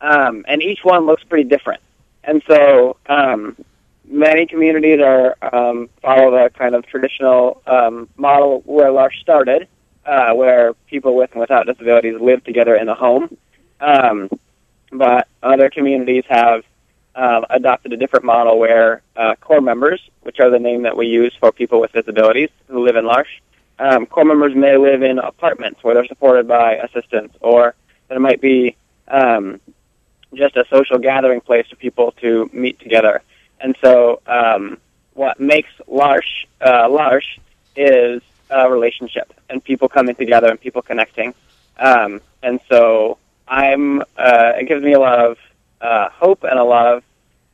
um, 0.00 0.44
and 0.48 0.62
each 0.62 0.80
one 0.82 1.06
looks 1.06 1.22
pretty 1.24 1.48
different. 1.48 1.82
And 2.24 2.42
so 2.46 2.96
um, 3.06 3.56
many 4.06 4.46
communities 4.46 5.00
are 5.00 5.36
um, 5.42 5.90
follow 6.00 6.30
the 6.30 6.50
kind 6.50 6.74
of 6.74 6.86
traditional 6.86 7.62
um, 7.66 8.08
model 8.16 8.62
where 8.64 8.90
L'Arche 8.90 9.20
started, 9.20 9.68
uh, 10.06 10.32
where 10.32 10.74
people 10.88 11.16
with 11.16 11.32
and 11.32 11.40
without 11.40 11.66
disabilities 11.66 12.18
live 12.20 12.42
together 12.44 12.74
in 12.76 12.88
a 12.88 12.94
home. 12.94 13.36
Um, 13.80 14.30
but 14.90 15.28
other 15.42 15.68
communities 15.68 16.24
have 16.28 16.64
um, 17.16 17.44
adopted 17.50 17.92
a 17.92 17.96
different 17.96 18.24
model 18.24 18.58
where 18.58 19.02
uh, 19.16 19.34
core 19.36 19.60
members, 19.60 20.00
which 20.22 20.40
are 20.40 20.50
the 20.50 20.58
name 20.58 20.82
that 20.82 20.96
we 20.96 21.06
use 21.06 21.34
for 21.38 21.52
people 21.52 21.80
with 21.80 21.92
disabilities 21.92 22.50
who 22.68 22.84
live 22.84 22.96
in 22.96 23.06
L'Arche, 23.06 23.40
um, 23.78 24.06
core 24.06 24.24
members 24.24 24.54
may 24.54 24.76
live 24.76 25.02
in 25.02 25.18
apartments 25.18 25.82
where 25.82 25.94
they're 25.94 26.06
supported 26.06 26.46
by 26.46 26.74
assistants, 26.76 27.36
or 27.40 27.74
there 28.08 28.20
might 28.20 28.40
be 28.40 28.76
um, 29.08 29.60
just 30.34 30.56
a 30.56 30.64
social 30.68 30.98
gathering 30.98 31.40
place 31.40 31.66
for 31.68 31.76
people 31.76 32.12
to 32.20 32.48
meet 32.52 32.78
together. 32.78 33.22
And 33.60 33.76
so, 33.80 34.20
um, 34.26 34.78
what 35.14 35.38
makes 35.40 35.70
L'Arche 35.86 36.46
uh, 36.60 36.88
L'Arche 36.88 37.38
is 37.76 38.22
a 38.50 38.70
relationship 38.70 39.32
and 39.48 39.62
people 39.62 39.88
coming 39.88 40.14
together 40.14 40.48
and 40.48 40.60
people 40.60 40.82
connecting. 40.82 41.34
Um, 41.78 42.20
and 42.42 42.60
so, 42.68 43.18
I'm 43.48 44.00
uh, 44.00 44.52
it 44.56 44.68
gives 44.68 44.82
me 44.82 44.92
a 44.92 45.00
lot 45.00 45.18
of 45.18 45.38
uh, 45.84 46.08
hope 46.10 46.44
and 46.44 46.58
a 46.58 46.64
lot 46.64 46.86
of 46.86 47.02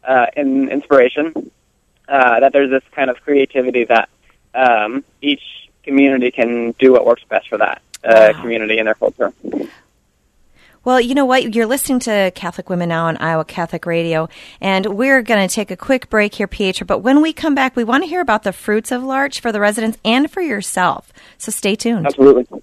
uh, 0.05 0.27
in, 0.37 0.69
inspiration 0.69 1.51
uh, 2.09 2.41
that 2.41 2.53
there's 2.53 2.71
this 2.71 2.85
kind 2.93 3.11
of 3.11 3.21
creativity 3.23 3.85
that 3.85 4.09
um, 4.55 5.05
each 5.21 5.43
community 5.83 6.31
can 6.31 6.73
do 6.79 6.93
what 6.93 7.05
works 7.05 7.23
best 7.29 7.49
for 7.49 7.59
that 7.59 7.83
uh, 8.05 8.33
community 8.41 8.79
and 8.79 8.87
their 8.87 8.95
culture. 8.95 9.33
Well, 10.83 10.99
you 10.99 11.15
know 11.15 11.27
what? 11.27 11.55
You're 11.55 11.67
listening 11.67 11.99
to 12.01 12.33
Catholic 12.35 12.71
Women 12.71 12.89
Now 12.89 13.07
on 13.07 13.19
Iowa 13.19 13.45
Catholic 13.45 13.85
Radio, 13.85 14.31
and 14.63 14.87
we're 14.87 15.21
going 15.21 15.47
to 15.47 15.55
take 15.55 15.71
a 15.71 15.77
quick 15.77 16.09
break 16.09 16.35
here, 16.35 16.47
Pietro. 16.47 16.87
But 16.87 17.01
when 17.01 17.21
we 17.21 17.35
come 17.35 17.55
back, 17.55 17.77
we 17.77 17.85
want 17.85 18.03
to 18.05 18.09
hear 18.09 18.23
about 18.23 18.45
the 18.45 18.53
fruits 18.53 18.91
of 18.91 19.03
L'Arche 19.03 19.41
for 19.41 19.53
the 19.53 19.61
residents 19.61 19.99
and 20.07 20.31
for 20.31 20.41
yourself. 20.41 21.13
So 21.37 21.53
stay 21.53 21.77
tuned. 21.77 22.07
Absolutely. 22.07 22.63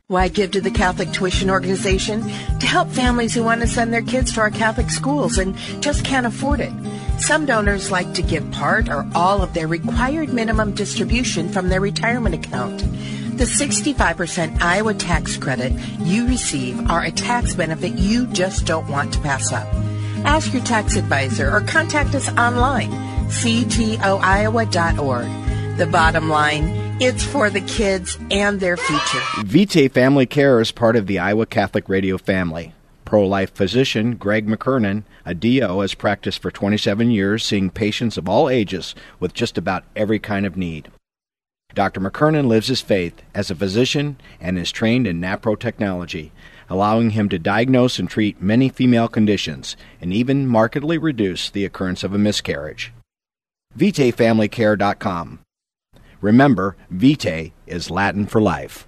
Why 0.11 0.27
give 0.27 0.51
to 0.51 0.59
the 0.59 0.69
Catholic 0.69 1.13
Tuition 1.13 1.49
Organization? 1.49 2.21
To 2.59 2.67
help 2.67 2.89
families 2.89 3.33
who 3.33 3.45
want 3.45 3.61
to 3.61 3.67
send 3.67 3.93
their 3.93 4.01
kids 4.01 4.33
to 4.33 4.41
our 4.41 4.51
Catholic 4.51 4.89
schools 4.89 5.37
and 5.37 5.55
just 5.81 6.03
can't 6.03 6.25
afford 6.25 6.59
it. 6.59 6.73
Some 7.17 7.45
donors 7.45 7.91
like 7.91 8.13
to 8.15 8.21
give 8.21 8.51
part 8.51 8.89
or 8.89 9.07
all 9.15 9.41
of 9.41 9.53
their 9.53 9.69
required 9.69 10.33
minimum 10.33 10.73
distribution 10.73 11.47
from 11.47 11.69
their 11.69 11.79
retirement 11.79 12.35
account. 12.35 12.79
The 13.37 13.45
65% 13.45 14.61
Iowa 14.61 14.95
tax 14.95 15.37
credit 15.37 15.71
you 15.99 16.27
receive 16.27 16.89
are 16.89 17.05
a 17.05 17.11
tax 17.11 17.55
benefit 17.55 17.93
you 17.93 18.27
just 18.27 18.65
don't 18.65 18.89
want 18.89 19.13
to 19.13 19.21
pass 19.21 19.53
up. 19.53 19.65
Ask 20.25 20.51
your 20.51 20.63
tax 20.63 20.97
advisor 20.97 21.49
or 21.49 21.61
contact 21.61 22.15
us 22.15 22.27
online, 22.37 22.91
ctoiowa.org. 23.29 23.91
The 25.81 25.87
bottom 25.87 26.29
line, 26.29 26.97
it's 27.01 27.23
for 27.23 27.49
the 27.49 27.61
kids 27.61 28.15
and 28.29 28.59
their 28.59 28.77
future. 28.77 29.21
Vitae 29.43 29.87
Family 29.87 30.27
Care 30.27 30.61
is 30.61 30.71
part 30.71 30.95
of 30.95 31.07
the 31.07 31.17
Iowa 31.17 31.47
Catholic 31.47 31.89
Radio 31.89 32.19
family. 32.19 32.75
Pro 33.03 33.25
life 33.25 33.51
physician 33.55 34.15
Greg 34.15 34.45
McKernan, 34.45 35.05
a 35.25 35.33
DO, 35.33 35.79
has 35.79 35.95
practiced 35.95 36.39
for 36.39 36.51
27 36.51 37.09
years, 37.09 37.43
seeing 37.43 37.71
patients 37.71 38.15
of 38.15 38.29
all 38.29 38.47
ages 38.47 38.93
with 39.19 39.33
just 39.33 39.57
about 39.57 39.83
every 39.95 40.19
kind 40.19 40.45
of 40.45 40.55
need. 40.55 40.91
Dr. 41.73 41.99
McKernan 41.99 42.45
lives 42.45 42.67
his 42.67 42.81
faith 42.81 43.23
as 43.33 43.49
a 43.49 43.55
physician 43.55 44.17
and 44.39 44.59
is 44.59 44.71
trained 44.71 45.07
in 45.07 45.19
NAPRO 45.19 45.59
technology, 45.59 46.31
allowing 46.69 47.09
him 47.09 47.27
to 47.29 47.39
diagnose 47.39 47.97
and 47.97 48.07
treat 48.07 48.39
many 48.39 48.69
female 48.69 49.07
conditions 49.07 49.75
and 49.99 50.13
even 50.13 50.45
markedly 50.45 50.99
reduce 50.99 51.49
the 51.49 51.65
occurrence 51.65 52.03
of 52.03 52.13
a 52.13 52.19
miscarriage. 52.19 52.93
VitaeFamilyCare.com 53.75 55.39
Remember, 56.21 56.77
vitae 56.89 57.51
is 57.65 57.89
Latin 57.89 58.27
for 58.27 58.39
life. 58.39 58.87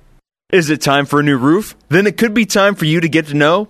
Is 0.52 0.70
it 0.70 0.82
time 0.82 1.06
for 1.08 1.20
a 1.20 1.24
new 1.24 1.38
roof? 1.38 1.76
Then 1.90 2.06
it 2.06 2.16
could 2.16 2.34
be 2.34 2.46
time 2.46 2.76
for 2.76 2.86
you 2.86 3.02
to 3.02 3.10
get 3.10 3.28
to 3.28 3.34
know 3.34 3.70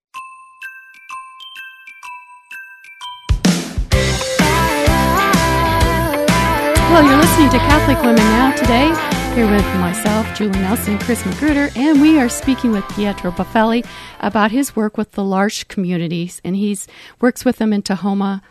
Well, 6.91 7.05
you're 7.05 7.17
listening 7.17 7.49
to 7.51 7.57
Catholic 7.57 7.99
Women 7.99 8.17
Now 8.17 8.53
today, 8.53 8.87
here 9.33 9.49
with 9.49 9.63
myself, 9.79 10.27
Julie 10.37 10.59
Nelson, 10.59 10.99
Chris 10.99 11.25
Magruder, 11.25 11.69
and 11.73 12.01
we 12.01 12.19
are 12.19 12.27
speaking 12.27 12.73
with 12.73 12.83
Pietro 12.89 13.31
Buffelli 13.31 13.85
about 14.19 14.51
his 14.51 14.75
work 14.75 14.97
with 14.97 15.13
the 15.13 15.23
L'Arche 15.23 15.63
communities, 15.69 16.41
and 16.43 16.53
he 16.53 16.77
works 17.21 17.45
with 17.45 17.59
them 17.59 17.71
in 17.71 17.81
Tahoma, 17.81 18.41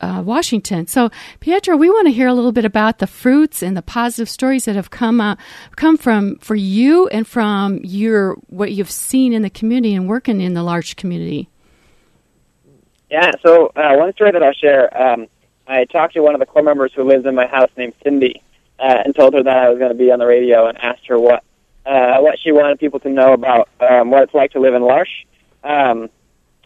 uh, 0.00 0.22
Washington. 0.24 0.86
So, 0.86 1.10
Pietro, 1.40 1.76
we 1.76 1.90
want 1.90 2.06
to 2.06 2.12
hear 2.12 2.26
a 2.26 2.32
little 2.32 2.52
bit 2.52 2.64
about 2.64 3.00
the 3.00 3.06
fruits 3.06 3.62
and 3.62 3.76
the 3.76 3.82
positive 3.82 4.30
stories 4.30 4.64
that 4.64 4.76
have 4.76 4.88
come 4.88 5.20
uh, 5.20 5.36
come 5.76 5.98
from 5.98 6.38
for 6.38 6.54
you 6.54 7.06
and 7.08 7.28
from 7.28 7.80
your 7.84 8.36
what 8.46 8.72
you've 8.72 8.90
seen 8.90 9.34
in 9.34 9.42
the 9.42 9.50
community 9.50 9.94
and 9.94 10.08
working 10.08 10.40
in 10.40 10.54
the 10.54 10.62
L'Arche 10.62 10.96
community. 10.96 11.50
Yeah. 13.10 13.30
So, 13.44 13.66
uh, 13.76 13.94
one 13.96 14.14
story 14.14 14.32
that 14.32 14.42
I'll 14.42 14.54
share. 14.54 14.88
Um, 14.96 15.28
I 15.66 15.84
talked 15.84 16.14
to 16.14 16.20
one 16.20 16.34
of 16.34 16.40
the 16.40 16.46
core 16.46 16.62
members 16.62 16.92
who 16.94 17.04
lives 17.04 17.26
in 17.26 17.34
my 17.34 17.46
house 17.46 17.70
named 17.76 17.94
Cindy, 18.02 18.42
uh, 18.78 19.02
and 19.04 19.14
told 19.14 19.34
her 19.34 19.42
that 19.42 19.56
I 19.56 19.68
was 19.68 19.78
going 19.78 19.90
to 19.90 19.98
be 19.98 20.10
on 20.10 20.18
the 20.18 20.26
radio, 20.26 20.66
and 20.66 20.78
asked 20.82 21.06
her 21.06 21.18
what 21.18 21.42
uh, 21.86 22.18
what 22.18 22.38
she 22.38 22.52
wanted 22.52 22.78
people 22.78 23.00
to 23.00 23.10
know 23.10 23.32
about 23.32 23.68
um, 23.80 24.10
what 24.10 24.22
it's 24.22 24.34
like 24.34 24.52
to 24.52 24.60
live 24.60 24.74
in 24.74 24.82
L'Arche. 24.82 25.24
Um, 25.62 26.08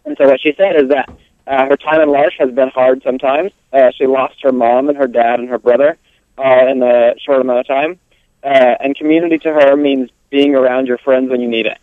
and 0.05 0.17
so 0.17 0.27
what 0.27 0.41
she 0.41 0.53
said 0.55 0.75
is 0.75 0.89
that 0.89 1.09
uh, 1.47 1.67
her 1.67 1.77
time 1.77 2.01
in 2.01 2.09
L'Arche 2.09 2.37
has 2.39 2.51
been 2.51 2.69
hard 2.69 3.01
sometimes. 3.03 3.51
Uh, 3.71 3.91
she 3.91 4.05
lost 4.05 4.41
her 4.41 4.51
mom 4.51 4.89
and 4.89 4.97
her 4.97 5.07
dad 5.07 5.39
and 5.39 5.49
her 5.49 5.59
brother 5.59 5.97
all 6.37 6.67
in 6.67 6.81
a 6.81 7.15
short 7.19 7.41
amount 7.41 7.59
of 7.59 7.67
time. 7.67 7.99
Uh, 8.43 8.75
and 8.79 8.95
community 8.95 9.37
to 9.37 9.51
her 9.51 9.75
means 9.75 10.09
being 10.29 10.55
around 10.55 10.87
your 10.87 10.97
friends 10.97 11.29
when 11.29 11.41
you 11.41 11.47
need 11.49 11.65
it. 11.65 11.77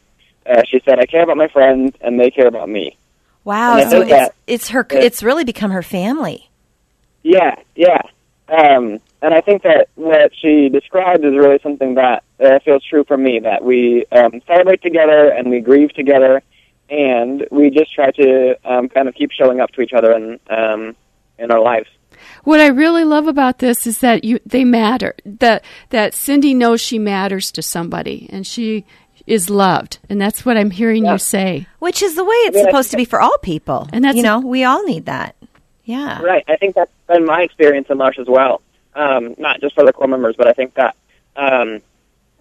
Uh, 0.46 0.62
she 0.66 0.80
said, 0.84 0.98
"I 0.98 1.06
care 1.06 1.22
about 1.22 1.36
my 1.36 1.48
friends, 1.48 1.94
and 2.00 2.18
they 2.18 2.30
care 2.30 2.46
about 2.46 2.68
me." 2.68 2.96
Wow, 3.44 3.88
so 3.88 4.02
it's 4.02 4.34
it's 4.46 4.68
her. 4.70 4.86
It's 4.90 5.22
really 5.22 5.44
become 5.44 5.70
her 5.72 5.82
family. 5.82 6.48
Yeah, 7.26 7.56
yeah. 7.74 8.02
Um, 8.48 9.00
and 9.20 9.34
I 9.34 9.40
think 9.40 9.64
that 9.64 9.88
what 9.96 10.30
she 10.40 10.68
described 10.68 11.24
is 11.24 11.34
really 11.34 11.58
something 11.60 11.96
that 11.96 12.22
uh, 12.38 12.60
feels 12.60 12.84
true 12.84 13.02
for 13.02 13.16
me. 13.16 13.40
That 13.40 13.64
we 13.64 14.06
um, 14.12 14.40
celebrate 14.46 14.80
together 14.80 15.30
and 15.30 15.50
we 15.50 15.58
grieve 15.60 15.92
together, 15.92 16.40
and 16.88 17.44
we 17.50 17.70
just 17.70 17.92
try 17.92 18.12
to 18.12 18.56
um, 18.64 18.88
kind 18.88 19.08
of 19.08 19.16
keep 19.16 19.32
showing 19.32 19.58
up 19.60 19.72
to 19.72 19.80
each 19.80 19.92
other 19.92 20.12
in 20.12 20.38
um, 20.48 20.94
in 21.36 21.50
our 21.50 21.60
lives. 21.60 21.88
What 22.44 22.60
I 22.60 22.68
really 22.68 23.02
love 23.02 23.26
about 23.26 23.58
this 23.58 23.88
is 23.88 23.98
that 23.98 24.22
you 24.22 24.38
they 24.46 24.62
matter. 24.62 25.16
That 25.24 25.64
that 25.90 26.14
Cindy 26.14 26.54
knows 26.54 26.80
she 26.80 27.00
matters 27.00 27.50
to 27.52 27.62
somebody, 27.62 28.28
and 28.30 28.46
she 28.46 28.84
is 29.26 29.50
loved, 29.50 29.98
and 30.08 30.20
that's 30.20 30.46
what 30.46 30.56
I'm 30.56 30.70
hearing 30.70 31.06
yeah. 31.06 31.12
you 31.12 31.18
say. 31.18 31.66
Which 31.80 32.02
is 32.02 32.14
the 32.14 32.24
way 32.24 32.36
it's 32.46 32.56
I 32.56 32.60
mean, 32.60 32.68
supposed 32.68 32.90
to 32.92 32.96
be 32.96 33.04
for 33.04 33.20
all 33.20 33.36
people. 33.38 33.88
And 33.92 34.04
that's 34.04 34.16
you 34.16 34.22
know 34.22 34.38
we 34.38 34.62
all 34.62 34.84
need 34.84 35.06
that. 35.06 35.35
Yeah. 35.86 36.20
Right. 36.20 36.44
I 36.48 36.56
think 36.56 36.74
that's 36.74 36.92
been 37.06 37.24
my 37.24 37.42
experience 37.42 37.86
in 37.88 37.98
L'Arche 37.98 38.18
as 38.18 38.26
well. 38.26 38.60
Um, 38.94 39.34
not 39.38 39.60
just 39.60 39.74
for 39.74 39.84
the 39.84 39.92
core 39.92 40.08
members, 40.08 40.34
but 40.36 40.48
I 40.48 40.52
think 40.52 40.74
that 40.74 40.96
um, 41.36 41.80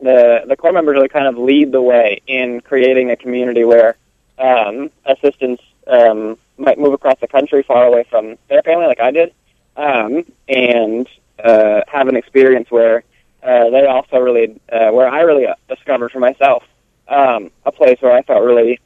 the 0.02 0.44
the 0.48 0.56
core 0.56 0.72
members 0.72 0.96
really 0.96 1.10
kind 1.10 1.28
of 1.28 1.38
lead 1.38 1.72
the 1.72 1.82
way 1.82 2.22
in 2.28 2.62
creating 2.62 3.12
a 3.12 3.16
community 3.16 3.64
where 3.64 3.98
um, 4.40 4.90
assistants 5.06 5.62
um, 5.88 6.38
might 6.58 6.80
move 6.80 6.94
across 6.94 7.20
the 7.20 7.28
country 7.28 7.62
far 7.64 7.86
away 7.86 8.04
from 8.10 8.38
their 8.50 8.64
family, 8.64 8.88
like 8.88 9.00
I 9.00 9.12
did, 9.12 9.34
um, 9.76 10.26
and 10.48 11.08
uh, 11.44 11.82
have 11.88 12.08
an 12.08 12.16
experience 12.16 12.72
where 12.72 13.04
uh, 13.44 13.70
they 13.70 13.86
also 13.86 14.18
really, 14.18 14.60
uh, 14.72 14.90
where 14.90 15.08
I 15.08 15.22
really 15.22 15.48
discovered 15.68 16.12
for 16.12 16.20
myself 16.20 16.64
um, 17.08 17.52
a 17.66 17.72
place 17.72 18.02
where 18.02 18.14
I 18.14 18.22
felt 18.24 18.44
really 18.44 18.80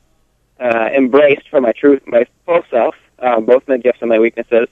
uh, 0.59 0.89
embraced 0.93 1.47
for 1.49 1.61
my 1.61 1.71
truth, 1.71 2.01
my 2.05 2.25
full 2.45 2.63
self, 2.69 2.95
um, 3.21 3.45
both 3.45 3.67
my 3.67 3.77
gifts 3.77 3.99
and 4.01 4.09
my 4.09 4.19
weaknesses. 4.19 4.67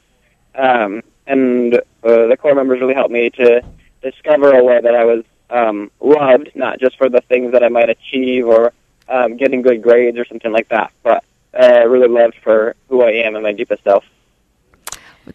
Um, 0.56 1.04
and 1.25 1.75
uh, 1.75 1.82
the 2.27 2.38
core 2.39 2.56
members 2.56 2.80
really 2.82 2.94
helped 2.94 3.12
me 3.12 3.30
to 3.32 3.62
discover 4.01 4.58
a 4.58 4.63
way 4.63 4.80
that 4.82 4.96
I 4.96 5.04
was 5.06 5.24
um, 5.50 5.92
loved, 6.00 6.51
not 6.56 6.80
just 6.80 6.98
for 6.98 7.10
the 7.10 7.22
things 7.22 7.51
that 7.51 7.63
I 7.63 7.70
might 7.70 7.89
achieve 7.89 8.46
or 8.48 8.74
um, 9.08 9.38
getting 9.38 9.62
good 9.62 9.82
grades 9.82 10.18
or 10.18 10.25
something 10.25 10.51
like 10.51 10.70
that, 10.70 10.92
but 11.04 11.24
uh, 11.58 11.88
really 11.88 12.08
loved 12.08 12.36
for 12.44 12.75
who 12.89 13.01
I 13.01 13.12
am 13.12 13.36
and 13.36 13.44
my 13.44 13.54
deepest 13.54 13.84
self. 13.84 14.04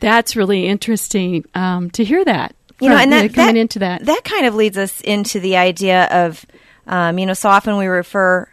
That's 0.01 0.37
really 0.37 0.67
interesting 0.67 1.45
um, 1.55 1.91
to 1.91 2.05
hear 2.05 2.25
that. 2.25 2.55
You 2.81 2.89
know, 2.89 2.97
and 2.97 3.13
that, 3.13 3.33
coming 3.33 3.55
that, 3.55 3.61
into 3.61 3.79
that 3.79 4.05
that 4.07 4.25
kind 4.25 4.45
of 4.45 4.57
leads 4.57 4.77
us 4.77 5.01
into 5.03 5.39
the 5.39 5.57
idea 5.57 6.07
of, 6.07 6.45
um, 6.89 7.17
you 7.17 7.27
know, 7.27 7.35
so 7.35 7.49
often 7.49 7.77
we 7.77 7.87
refer 7.87 8.49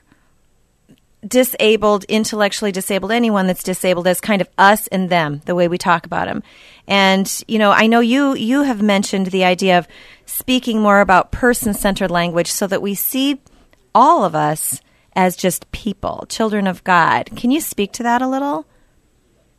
disabled, 1.28 2.06
intellectually 2.06 2.72
disabled, 2.72 3.12
anyone 3.12 3.48
that's 3.48 3.64
disabled 3.64 4.08
as 4.08 4.22
kind 4.22 4.42
of 4.42 4.50
us 4.58 4.88
and 4.88 5.10
them, 5.10 5.42
the 5.46 5.56
way 5.56 5.68
we 5.68 5.78
talk 5.78 6.06
about 6.06 6.28
them. 6.28 6.44
And, 6.88 7.44
you 7.48 7.60
know, 7.60 7.72
I 7.72 7.88
know 7.88 8.00
you, 8.00 8.36
you 8.36 8.64
have 8.64 8.82
mentioned 8.82 9.28
the 9.28 9.44
idea 9.44 9.78
of 9.78 9.88
speaking 10.26 10.82
more 10.82 11.02
about 11.02 11.32
person 11.32 11.74
centered 11.74 12.12
language 12.12 12.52
so 12.52 12.68
that 12.68 12.82
we 12.82 12.96
see 12.96 13.42
all 13.94 14.24
of 14.24 14.36
us 14.36 14.82
as 15.14 15.36
just 15.36 15.70
people, 15.72 16.26
children 16.30 16.68
of 16.68 16.84
God. 16.84 17.30
Can 17.36 17.52
you 17.52 17.60
speak 17.60 17.92
to 17.94 18.04
that 18.04 18.22
a 18.22 18.28
little? 18.28 18.66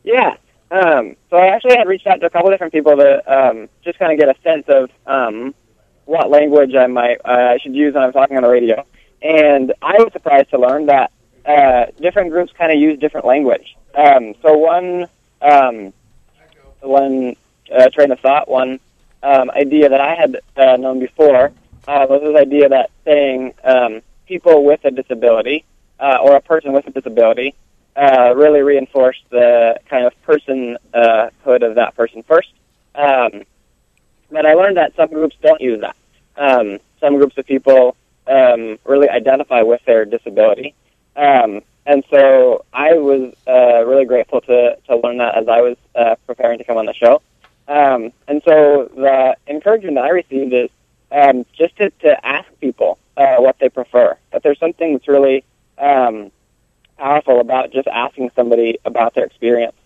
Yeah. 0.02 0.36
Um, 0.70 1.16
so 1.28 1.36
I 1.36 1.48
actually 1.48 1.76
had 1.76 1.88
reached 1.88 2.06
out 2.06 2.20
to 2.20 2.26
a 2.26 2.30
couple 2.30 2.50
different 2.50 2.72
people 2.72 2.96
to 2.96 3.32
um, 3.32 3.68
just 3.84 3.98
kind 3.98 4.12
of 4.12 4.18
get 4.18 4.34
a 4.34 4.40
sense 4.42 4.64
of 4.68 4.90
um, 5.06 5.54
what 6.04 6.30
language 6.30 6.74
I 6.74 6.86
might 6.86 7.18
uh, 7.24 7.54
I 7.54 7.58
should 7.58 7.74
use 7.74 7.94
when 7.94 8.04
I'm 8.04 8.12
talking 8.12 8.36
on 8.36 8.44
the 8.44 8.48
radio. 8.48 8.86
And 9.20 9.74
I 9.82 9.94
was 9.98 10.12
surprised 10.12 10.50
to 10.50 10.58
learn 10.58 10.86
that 10.86 11.10
uh, 11.46 11.86
different 12.00 12.30
groups 12.30 12.52
kind 12.52 12.72
of 12.72 12.78
use 12.78 12.98
different 12.98 13.26
language. 13.26 13.76
Um, 13.94 14.34
so 14.42 14.56
one 14.56 15.06
um, 15.42 15.92
one 16.80 17.36
uh, 17.72 17.88
train 17.90 18.10
of 18.10 18.20
thought, 18.20 18.48
one 18.48 18.80
um, 19.22 19.50
idea 19.50 19.88
that 19.88 20.00
I 20.00 20.14
had 20.14 20.40
uh, 20.56 20.76
known 20.76 21.00
before 21.00 21.52
uh, 21.88 22.06
was 22.08 22.22
this 22.22 22.36
idea 22.36 22.68
that 22.68 22.90
saying 23.04 23.54
um, 23.64 24.02
people 24.26 24.64
with 24.64 24.84
a 24.84 24.90
disability 24.90 25.64
uh, 25.98 26.18
or 26.22 26.36
a 26.36 26.40
person 26.40 26.72
with 26.72 26.86
a 26.86 26.90
disability 26.90 27.54
uh, 27.96 28.32
really 28.34 28.60
reinforced 28.60 29.24
the 29.30 29.78
kind 29.88 30.06
of 30.06 30.12
personhood 30.26 31.62
of 31.62 31.74
that 31.74 31.94
person 31.96 32.22
first. 32.22 32.52
Um, 32.94 33.42
but 34.30 34.46
I 34.46 34.54
learned 34.54 34.76
that 34.76 34.94
some 34.96 35.08
groups 35.08 35.36
don't 35.42 35.60
use 35.60 35.80
that. 35.80 35.96
Um, 36.36 36.78
some 37.00 37.16
groups 37.16 37.36
of 37.36 37.46
people 37.46 37.96
um, 38.26 38.78
really 38.84 39.08
identify 39.08 39.62
with 39.62 39.84
their 39.84 40.04
disability. 40.04 40.74
Um, 41.20 41.60
and 41.84 42.02
so 42.10 42.64
I 42.72 42.94
was 42.94 43.34
uh, 43.46 43.84
really 43.84 44.06
grateful 44.06 44.40
to, 44.42 44.76
to 44.88 44.96
learn 44.96 45.18
that 45.18 45.36
as 45.36 45.48
I 45.48 45.60
was 45.60 45.76
uh, 45.94 46.14
preparing 46.26 46.58
to 46.58 46.64
come 46.64 46.78
on 46.78 46.86
the 46.86 46.94
show. 46.94 47.20
Um, 47.68 48.12
and 48.26 48.42
so 48.44 48.90
the 48.94 49.36
encouragement 49.46 49.96
that 49.96 50.04
I 50.04 50.10
received 50.10 50.52
is 50.54 50.70
um, 51.12 51.44
just 51.52 51.76
to, 51.76 51.90
to 51.90 52.26
ask 52.26 52.48
people 52.60 52.98
uh, 53.18 53.36
what 53.36 53.58
they 53.58 53.68
prefer. 53.68 54.16
But 54.32 54.42
there's 54.42 54.58
something 54.58 54.94
that's 54.94 55.08
really 55.08 55.44
um, 55.76 56.30
powerful 56.96 57.40
about 57.40 57.70
just 57.70 57.86
asking 57.88 58.30
somebody 58.34 58.78
about 58.86 59.14
their 59.14 59.24
experience. 59.24 59.76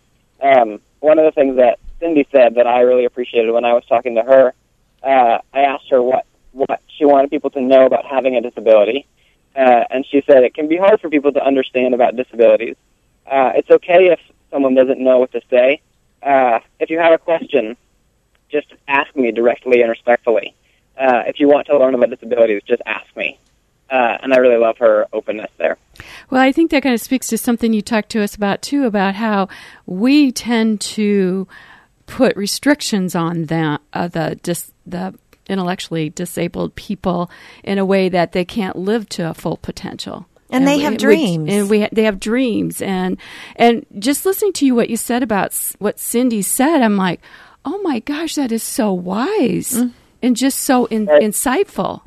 Um, 0.40 0.80
one 1.00 1.18
of 1.18 1.24
the 1.24 1.32
things 1.32 1.56
that 1.56 1.80
Cindy 1.98 2.28
said 2.30 2.54
that 2.54 2.66
I 2.66 2.80
really 2.82 3.06
appreciated 3.06 3.50
when 3.50 3.64
I 3.64 3.72
was 3.72 3.84
talking 3.86 4.14
to 4.14 4.22
her, 4.22 4.54
uh, 5.02 5.38
I 5.52 5.60
asked 5.60 5.90
her 5.90 6.00
what 6.00 6.26
what 6.52 6.80
she 6.86 7.04
wanted 7.04 7.30
people 7.30 7.50
to 7.50 7.60
know 7.60 7.84
about 7.84 8.04
having 8.04 8.36
a 8.36 8.40
disability, 8.40 9.06
uh, 9.56 9.84
and 9.90 10.04
she 10.06 10.23
said 10.26 10.42
it 10.44 10.54
can 10.54 10.68
be 10.68 10.76
hard 10.76 11.00
for 11.00 11.08
people 11.08 11.32
to 11.32 11.44
understand 11.44 11.94
about 11.94 12.16
disabilities. 12.16 12.76
Uh, 13.26 13.52
it's 13.54 13.70
okay 13.70 14.08
if 14.08 14.20
someone 14.50 14.75
doesn't 14.75 15.00
know 15.00 15.18
what 15.18 15.32
to 15.32 15.40
say. 15.50 15.80
Uh, 16.23 16.61
if 16.80 16.90
you 16.90 16.99
have 16.99 17.12
a 17.12 17.18
question, 17.18 17.76
just 18.50 18.66
ask 18.88 19.14
me 19.16 19.32
directly 19.32 19.82
and 19.82 19.90
respectfully. 19.90 20.54
Uh, 20.96 21.25
if 21.26 21.40
you 21.40 21.49
want 21.49 21.66
to 21.66 21.78
learn 21.78 21.94
about 21.94 22.11
disabilities, 22.11 22.62
just 22.66 22.82
ask 22.87 23.04
me. 23.16 23.38
Uh, 23.90 24.16
and 24.23 24.32
I 24.32 24.38
really 24.38 24.56
love 24.56 24.78
her 24.78 25.06
openness 25.12 25.50
there. 25.58 25.76
Well, 26.30 26.40
I 26.40 26.52
think 26.52 26.70
that 26.70 26.82
kind 26.82 26.94
of 26.94 27.00
speaks 27.00 27.28
to 27.28 27.38
something 27.38 27.73
you 27.73 27.82
talked 27.82 28.11
to 28.11 28.23
us 28.23 28.34
about 28.34 28.62
too, 28.62 28.84
about 28.87 29.14
how 29.14 29.49
we 29.87 30.32
tend 30.32 30.80
to 30.80 31.46
put 32.06 32.37
restrictions 32.37 33.14
on 33.14 33.46
the 33.46 33.80
uh, 33.92 34.08
the 34.08 34.38
dis, 34.42 34.73
the 34.87 35.14
intellectually 35.48 36.10
disabled 36.10 36.74
people 36.74 37.30
in 37.62 37.78
a 37.78 37.84
way 37.84 38.08
that 38.08 38.32
they 38.32 38.44
can't 38.44 38.76
live 38.76 39.08
to 39.10 39.28
a 39.28 39.34
full 39.34 39.56
potential. 39.56 40.26
And, 40.50 40.62
and 40.62 40.68
they 40.68 40.76
we, 40.76 40.82
have 40.82 40.96
dreams. 40.96 41.48
We, 41.48 41.54
and 41.56 41.70
we 41.70 41.88
they 41.90 42.04
have 42.04 42.20
dreams 42.20 42.80
and 42.82 43.16
and 43.56 43.86
just 43.98 44.26
listening 44.26 44.52
to 44.54 44.66
you 44.66 44.74
what 44.74 44.90
you 44.90 44.96
said 44.96 45.22
about 45.22 45.54
what 45.78 45.98
Cindy 45.98 46.42
said, 46.42 46.82
I'm 46.82 46.96
like, 46.96 47.20
"Oh 47.64 47.80
my 47.82 48.00
gosh, 48.00 48.34
that 48.34 48.52
is 48.52 48.62
so 48.62 48.92
wise." 48.92 49.72
Mm. 49.72 49.92
And 50.22 50.36
just 50.36 50.60
so 50.60 50.86
in, 50.86 51.06
insightful. 51.06 52.02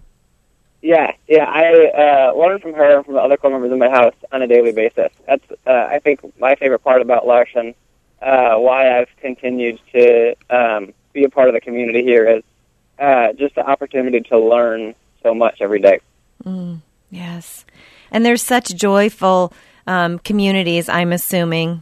Yeah, 0.81 1.11
yeah. 1.27 1.43
I 1.43 2.31
uh, 2.31 2.33
learn 2.33 2.59
from 2.59 2.73
her 2.73 2.97
and 2.97 3.05
from 3.05 3.15
the 3.15 3.19
other 3.19 3.37
core 3.37 3.51
members 3.51 3.71
in 3.71 3.79
my 3.79 3.89
house 3.89 4.15
on 4.31 4.41
a 4.41 4.47
daily 4.47 4.71
basis. 4.71 5.11
That's, 5.27 5.43
uh, 5.65 5.71
I 5.71 5.99
think, 5.99 6.21
my 6.39 6.55
favorite 6.55 6.79
part 6.79 7.01
about 7.01 7.27
Larson. 7.27 7.75
Uh, 8.21 8.55
why 8.55 8.97
I've 8.97 9.09
continued 9.21 9.79
to 9.91 10.35
um, 10.49 10.93
be 11.13 11.23
a 11.23 11.29
part 11.29 11.49
of 11.49 11.53
the 11.53 11.61
community 11.61 12.03
here 12.03 12.27
is 12.27 12.43
uh, 12.99 13.33
just 13.33 13.55
the 13.55 13.65
opportunity 13.65 14.21
to 14.21 14.39
learn 14.39 14.95
so 15.23 15.33
much 15.33 15.57
every 15.61 15.79
day. 15.79 15.99
Mm, 16.43 16.81
yes, 17.09 17.65
and 18.11 18.25
there's 18.25 18.41
such 18.41 18.75
joyful 18.75 19.53
um, 19.85 20.19
communities. 20.19 20.89
I'm 20.89 21.11
assuming. 21.11 21.81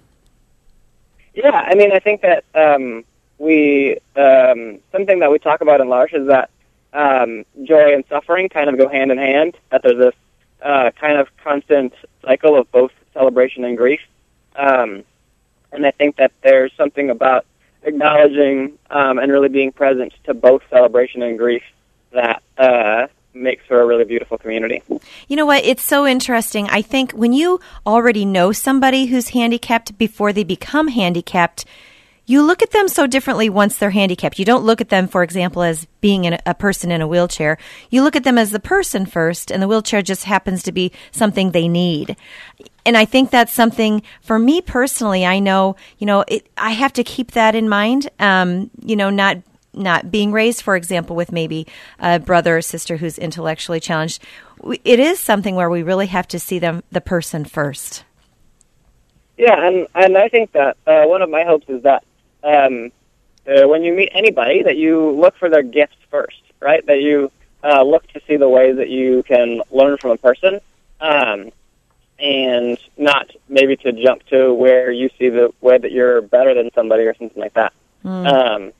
Yeah, 1.34 1.51
I 1.51 1.75
mean, 1.75 1.91
I 1.91 2.00
think 2.00 2.22
that 2.22 2.45
um, 2.53 3.03
we 3.38 3.98
um, 4.15 4.79
something 4.91 5.19
that 5.19 5.31
we 5.31 5.39
talk 5.39 5.62
about 5.62 5.81
in 5.81 5.89
L'Arche 5.89 6.13
is 6.13 6.27
that 6.27 6.50
um, 6.93 7.45
joy 7.63 7.93
and 7.93 8.03
suffering 8.07 8.50
kind 8.50 8.69
of 8.69 8.77
go 8.77 8.88
hand 8.88 9.12
in 9.12 9.17
hand. 9.17 9.57
That 9.72 9.84
there's 9.84 9.98
this 9.98 10.15
uh, 10.62 10.91
kind 11.00 11.17
of 11.17 11.27
constant 11.43 11.93
cycle 12.24 12.57
of 12.57 12.72
both 12.72 12.91
celebration 13.13 13.63
and 13.65 13.77
grief. 13.77 14.01
Um, 14.55 15.03
and 15.72 15.86
I 15.86 15.91
think 15.91 16.15
that 16.17 16.31
there's 16.41 16.72
something 16.77 17.10
about 17.10 17.45
acknowledging 17.85 18.77
um, 18.89 19.17
and 19.19 19.31
really 19.31 19.49
being 19.49 19.71
present 19.71 20.13
to 20.25 20.33
both 20.33 20.61
celebration 20.69 21.21
and 21.21 21.37
grief 21.37 21.63
that 22.11 22.41
uh, 22.57 23.07
makes 23.33 23.65
for 23.65 23.81
a 23.81 23.85
really 23.85 24.05
beautiful 24.05 24.37
community. 24.37 24.81
You 25.27 25.35
know 25.35 25.45
what? 25.45 25.63
It's 25.63 25.83
so 25.83 26.05
interesting. 26.05 26.67
I 26.69 26.81
think 26.81 27.11
when 27.11 27.33
you 27.33 27.59
already 27.85 28.25
know 28.25 28.51
somebody 28.51 29.05
who's 29.05 29.29
handicapped 29.29 29.97
before 29.97 30.33
they 30.33 30.43
become 30.43 30.87
handicapped, 30.87 31.65
you 32.25 32.41
look 32.41 32.63
at 32.63 32.72
them 32.72 32.88
so 32.88 33.05
differently 33.05 33.50
once 33.50 33.77
they're 33.77 33.91
handicapped. 33.91 34.39
You 34.39 34.46
don't 34.46 34.63
look 34.63 34.82
at 34.82 34.89
them, 34.89 35.07
for 35.07 35.24
example, 35.24 35.61
as 35.61 35.85
being 36.01 36.38
a 36.46 36.53
person 36.55 36.92
in 36.92 37.01
a 37.01 37.07
wheelchair. 37.07 37.57
You 37.90 38.03
look 38.03 38.16
at 38.16 38.24
them 38.24 38.38
as 38.38 38.51
the 38.51 38.59
person 38.59 39.05
first, 39.05 39.51
and 39.51 39.61
the 39.61 39.68
wheelchair 39.68 40.01
just 40.01 40.24
happens 40.24 40.64
to 40.64 40.72
be 40.72 40.92
something 41.11 41.51
they 41.51 41.68
need. 41.68 42.16
And 42.85 42.98
I 42.98 43.05
think 43.05 43.29
that's 43.29 43.53
something 43.53 44.01
for 44.22 44.40
me 44.40 44.61
personally. 44.61 45.25
I 45.25 45.40
know, 45.40 45.75
you 45.98 46.07
know, 46.07 46.24
it, 46.27 46.48
I 46.57 46.72
have 46.72 46.94
to 46.94 47.03
keep 47.03 47.31
that 47.31 47.55
in 47.55 47.70
mind. 47.70 48.09
Um, 48.20 48.72
you 48.83 48.96
know, 48.96 49.09
not 49.09 49.38
not 49.74 50.09
being 50.09 50.31
raised, 50.31 50.61
for 50.61 50.75
example, 50.75 51.16
with 51.16 51.31
maybe 51.31 51.68
a 52.00 52.18
brother 52.18 52.57
or 52.57 52.61
sister 52.61 52.98
who's 52.98 53.18
intellectually 53.18 53.79
challenged. 53.79 54.24
It 54.85 55.00
is 55.00 55.20
something 55.20 55.55
where 55.55 55.70
we 55.70 55.83
really 55.83 56.07
have 56.07 56.27
to 56.29 56.40
see 56.40 56.59
them 56.59 56.81
the 56.92 57.01
person 57.01 57.44
first. 57.44 58.05
Yeah, 59.38 59.68
and 59.68 59.88
and 59.94 60.18
I 60.18 60.29
think 60.29 60.53
that 60.53 60.77
uh, 60.88 61.03
one 61.05 61.22
of 61.22 61.29
my 61.29 61.44
hopes 61.44 61.68
is 61.68 61.83
that 61.83 62.03
um, 62.46 62.92
uh, 63.48 63.68
when 63.68 63.84
you 63.84 63.94
meet 63.94 64.10
anybody, 64.14 64.64
that 64.64 64.77
you 64.77 65.12
look 65.12 65.36
for 65.38 65.50
their 65.50 65.64
gifts 65.64 65.98
first, 66.10 66.42
right? 66.62 66.86
That 66.86 67.01
you 67.01 67.31
uh, 67.64 67.84
look 67.84 68.08
to 68.14 68.22
see 68.27 68.38
the 68.38 68.50
ways 68.50 68.77
that 68.77 68.90
you 68.90 69.24
can 69.24 69.62
learn 69.72 69.98
from 69.98 70.12
a 70.12 70.18
person, 70.18 70.60
um, 71.01 71.51
and 72.20 72.77
not 72.98 73.31
maybe 73.50 73.75
to 73.77 73.92
jump 73.92 74.25
to 74.27 74.53
where 74.53 74.92
you 74.92 75.10
see 75.20 75.29
the 75.29 75.53
way 75.62 75.77
that 75.77 75.92
you're 75.92 76.22
better 76.22 76.53
than 76.53 76.72
somebody 76.74 77.03
or 77.03 77.14
something 77.16 77.42
like 77.42 77.53
that. 77.55 77.74
Mm. 78.03 78.27
Um, 78.27 78.74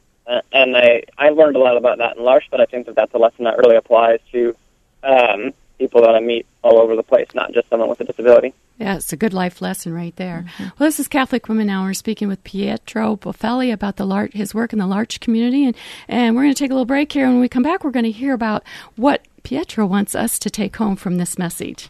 and 0.52 0.78
I 0.78 1.04
I 1.18 1.30
learned 1.30 1.56
a 1.56 1.60
lot 1.60 1.78
about 1.78 1.98
that 2.00 2.18
in 2.18 2.24
L'Arche, 2.24 2.48
but 2.50 2.62
I 2.62 2.66
think 2.66 2.86
that 2.88 2.96
that's 2.96 3.14
a 3.14 3.18
lesson 3.18 3.46
that 3.46 3.58
really 3.58 3.76
applies 3.76 4.20
to 4.32 4.56
um, 5.04 5.54
people 5.78 6.02
that 6.02 6.16
I 6.16 6.20
meet 6.20 6.46
all 6.64 6.80
over 6.80 6.96
the 6.96 7.04
place, 7.04 7.28
not 7.34 7.52
just 7.54 7.70
someone 7.70 7.90
with 7.90 8.00
a 8.02 8.06
disability. 8.06 8.54
Yeah, 8.78 8.96
it's 8.96 9.14
a 9.14 9.18
good 9.18 9.34
life 9.34 9.62
lesson 9.62 9.94
right 9.94 10.16
there. 10.16 10.46
Mm-hmm. 10.48 10.64
Well, 10.64 10.88
this 10.88 11.00
is 11.00 11.08
Catholic 11.08 11.48
Women 11.48 11.68
Now. 11.68 11.84
We're 11.84 11.94
speaking 11.94 12.28
with 12.28 12.44
Pietro 12.44 13.16
Buffelli 13.16 13.72
about 13.72 13.96
the 13.96 14.06
L'Arche, 14.06 14.34
his 14.34 14.54
work 14.54 14.74
in 14.74 14.80
the 14.80 14.88
L'Arche 14.88 15.20
community, 15.20 15.66
and 15.66 15.76
and 16.08 16.36
we're 16.36 16.44
going 16.44 16.54
to 16.54 16.60
take 16.60 16.72
a 16.72 16.74
little 16.74 16.86
break 16.86 17.12
here. 17.12 17.26
And 17.26 17.36
when 17.36 17.42
we 17.42 17.50
come 17.50 17.64
back, 17.64 17.84
we're 17.84 17.92
going 17.92 18.06
to 18.06 18.12
hear 18.12 18.34
about 18.34 18.64
what 18.96 19.26
Pietro 19.44 19.86
wants 19.86 20.16
us 20.16 20.40
to 20.40 20.50
take 20.50 20.76
home 20.76 20.96
from 20.96 21.18
this 21.18 21.38
message. 21.38 21.90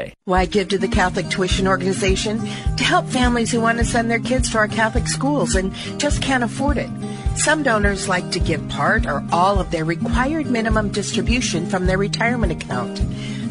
Why 0.25 0.45
give 0.45 0.69
to 0.69 0.77
the 0.77 0.87
Catholic 0.87 1.29
Tuition 1.29 1.67
Organization? 1.67 2.39
To 2.77 2.83
help 2.83 3.07
families 3.07 3.51
who 3.51 3.61
want 3.61 3.77
to 3.79 3.85
send 3.85 4.09
their 4.09 4.19
kids 4.19 4.49
to 4.51 4.57
our 4.57 4.67
Catholic 4.67 5.07
schools 5.07 5.55
and 5.55 5.73
just 5.99 6.21
can't 6.21 6.43
afford 6.43 6.77
it. 6.77 6.89
Some 7.35 7.63
donors 7.63 8.07
like 8.07 8.31
to 8.31 8.39
give 8.39 8.67
part 8.69 9.05
or 9.05 9.23
all 9.31 9.59
of 9.59 9.71
their 9.71 9.85
required 9.85 10.47
minimum 10.47 10.89
distribution 10.89 11.65
from 11.67 11.85
their 11.85 11.97
retirement 11.97 12.51
account. 12.51 12.97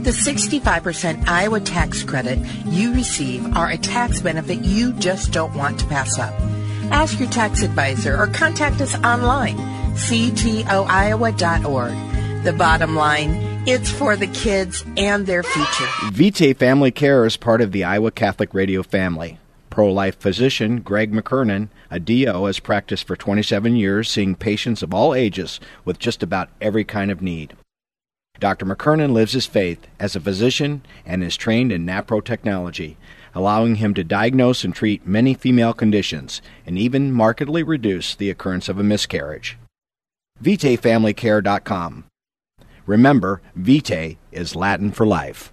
The 0.04 0.10
65% 0.10 1.28
Iowa 1.28 1.60
tax 1.60 2.02
credit 2.02 2.38
you 2.66 2.94
receive 2.94 3.56
are 3.56 3.70
a 3.70 3.76
tax 3.76 4.20
benefit 4.20 4.60
you 4.60 4.92
just 4.94 5.32
don't 5.32 5.54
want 5.54 5.78
to 5.80 5.86
pass 5.86 6.18
up. 6.18 6.32
Ask 6.90 7.20
your 7.20 7.28
tax 7.28 7.62
advisor 7.62 8.16
or 8.16 8.26
contact 8.28 8.80
us 8.80 8.94
online, 9.04 9.56
ctoiowa.org. 9.96 10.54
The 12.44 12.52
bottom 12.54 12.96
line, 12.96 13.49
it's 13.70 13.90
for 13.90 14.16
the 14.16 14.26
kids 14.26 14.84
and 14.96 15.26
their 15.26 15.44
future. 15.44 15.86
Vitae 16.10 16.54
Family 16.54 16.90
Care 16.90 17.24
is 17.24 17.36
part 17.36 17.60
of 17.60 17.70
the 17.70 17.84
Iowa 17.84 18.10
Catholic 18.10 18.52
Radio 18.52 18.82
family. 18.82 19.38
Pro 19.70 19.92
life 19.92 20.18
physician 20.18 20.80
Greg 20.80 21.12
McKernan, 21.12 21.68
a 21.88 22.00
DO, 22.00 22.46
has 22.46 22.58
practiced 22.58 23.06
for 23.06 23.14
27 23.14 23.76
years, 23.76 24.10
seeing 24.10 24.34
patients 24.34 24.82
of 24.82 24.92
all 24.92 25.14
ages 25.14 25.60
with 25.84 26.00
just 26.00 26.20
about 26.20 26.48
every 26.60 26.82
kind 26.82 27.12
of 27.12 27.22
need. 27.22 27.54
Dr. 28.40 28.66
McKernan 28.66 29.12
lives 29.12 29.34
his 29.34 29.46
faith 29.46 29.86
as 30.00 30.16
a 30.16 30.20
physician 30.20 30.82
and 31.06 31.22
is 31.22 31.36
trained 31.36 31.70
in 31.70 31.86
NAPRO 31.86 32.24
technology, 32.24 32.96
allowing 33.36 33.76
him 33.76 33.94
to 33.94 34.02
diagnose 34.02 34.64
and 34.64 34.74
treat 34.74 35.06
many 35.06 35.32
female 35.32 35.74
conditions 35.74 36.42
and 36.66 36.76
even 36.76 37.12
markedly 37.12 37.62
reduce 37.62 38.16
the 38.16 38.30
occurrence 38.30 38.68
of 38.68 38.80
a 38.80 38.82
miscarriage. 38.82 39.56
VitaeFamilyCare.com. 40.42 42.09
Remember, 42.90 43.40
Vitae 43.54 44.18
is 44.32 44.56
Latin 44.56 44.90
for 44.90 45.06
life. 45.06 45.52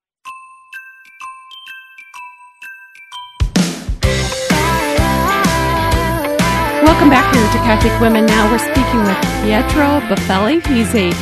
Welcome 6.91 7.09
back 7.09 7.33
here 7.33 7.47
to 7.53 7.57
Catholic 7.59 8.01
Women 8.01 8.25
Now. 8.25 8.51
We're 8.51 8.59
speaking 8.59 8.99
with 9.03 9.17
Pietro 9.41 10.01
Buffelli. 10.09 10.59
He's 10.67 10.93
a 10.93 11.13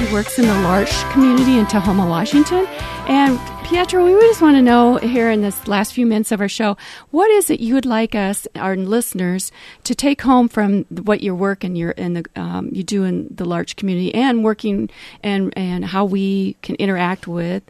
he 0.00 0.10
works 0.10 0.38
in 0.38 0.46
the 0.46 0.54
L'Arche 0.54 1.12
community 1.12 1.58
in 1.58 1.66
Tahoma, 1.66 2.08
Washington. 2.08 2.64
And 3.06 3.38
Pietro, 3.64 4.06
we 4.06 4.18
just 4.22 4.40
want 4.40 4.56
to 4.56 4.62
know 4.62 4.96
here 4.96 5.30
in 5.30 5.42
this 5.42 5.68
last 5.68 5.92
few 5.92 6.06
minutes 6.06 6.32
of 6.32 6.40
our 6.40 6.48
show, 6.48 6.78
what 7.10 7.30
is 7.30 7.50
it 7.50 7.60
you 7.60 7.74
would 7.74 7.84
like 7.84 8.14
us, 8.14 8.48
our 8.54 8.74
listeners, 8.74 9.52
to 9.84 9.94
take 9.94 10.22
home 10.22 10.48
from 10.48 10.84
what 10.84 11.22
your 11.22 11.34
work 11.34 11.62
and 11.62 11.76
your 11.76 11.92
and 11.98 12.16
the 12.16 12.24
um, 12.34 12.70
you 12.72 12.82
do 12.82 13.04
in 13.04 13.28
the 13.30 13.46
L'Arche 13.46 13.76
community 13.76 14.14
and 14.14 14.42
working 14.42 14.88
and 15.22 15.52
and 15.58 15.84
how 15.84 16.06
we 16.06 16.56
can 16.62 16.74
interact 16.76 17.28
with 17.28 17.64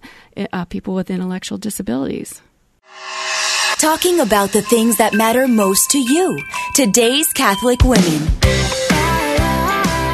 uh, 0.52 0.64
people 0.66 0.94
with 0.94 1.10
intellectual 1.10 1.58
disabilities. 1.58 2.40
Talking 3.78 4.18
about 4.18 4.50
the 4.50 4.60
things 4.60 4.96
that 4.96 5.14
matter 5.14 5.46
most 5.46 5.90
to 5.90 5.98
you. 5.98 6.36
Today's 6.74 7.32
Catholic 7.32 7.84
Women. 7.84 8.26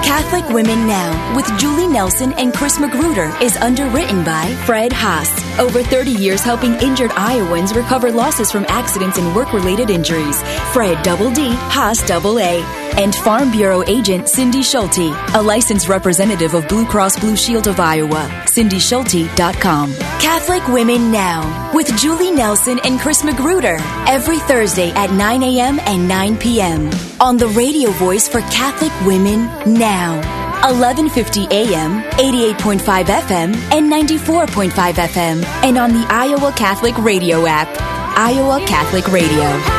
Catholic 0.05 0.47
Women 0.51 0.87
Now 0.87 1.35
with 1.35 1.47
Julie 1.59 1.87
Nelson 1.87 2.35
and 2.35 2.53
Chris 2.53 2.79
Magruder 2.79 3.35
is 3.41 3.57
underwritten 3.57 4.23
by 4.23 4.55
Fred 4.67 4.93
Haas. 4.93 5.31
Over 5.59 5.83
30 5.83 6.11
years 6.11 6.43
helping 6.43 6.75
injured 6.75 7.13
Iowans 7.13 7.75
recover 7.75 8.13
losses 8.13 8.53
from 8.53 8.67
accidents 8.69 9.17
and 9.17 9.35
work 9.35 9.55
related 9.55 9.89
injuries. 9.89 10.43
Fred 10.75 11.03
Double 11.03 11.33
D, 11.33 11.49
Haas 11.49 12.07
Double 12.07 12.39
A. 12.39 12.84
And 12.97 13.15
Farm 13.15 13.51
Bureau 13.51 13.83
agent 13.89 14.29
Cindy 14.29 14.63
Schulte, 14.63 15.13
a 15.35 15.43
licensed 15.43 15.89
representative 15.89 16.55
of 16.55 16.69
Blue 16.69 16.87
Cross 16.87 17.19
Blue 17.21 17.37
Shield 17.37 17.67
of 17.67 17.81
Iowa. 17.81 18.29
CindySchulte.com. 18.47 19.93
Catholic 20.21 20.67
Women 20.69 21.11
Now 21.11 21.73
with 21.75 21.89
Julie 21.99 22.31
Nelson 22.31 22.79
and 22.85 23.01
Chris 23.01 23.25
Magruder 23.25 23.79
every 24.07 24.39
Thursday 24.39 24.91
at 24.93 25.11
9 25.11 25.43
a.m. 25.43 25.81
and 25.81 26.07
9 26.09 26.37
p.m. 26.39 26.91
on 27.21 27.37
the 27.37 27.49
radio 27.49 27.91
voice 27.91 28.29
for 28.29 28.41
Catholic 28.43 28.93
Women 29.07 29.47
Now. 29.75 30.17
1150 30.65 31.49
AM, 31.51 32.03
88.5 32.13 33.05
FM, 33.05 33.55
and 33.73 33.93
94.5 33.93 34.71
FM, 34.95 35.45
and 35.63 35.77
on 35.77 35.93
the 35.93 36.07
Iowa 36.09 36.53
Catholic 36.57 36.97
Radio 36.99 37.45
app. 37.47 37.69
Iowa 38.17 38.65
Catholic 38.67 39.09
Radio. 39.09 39.74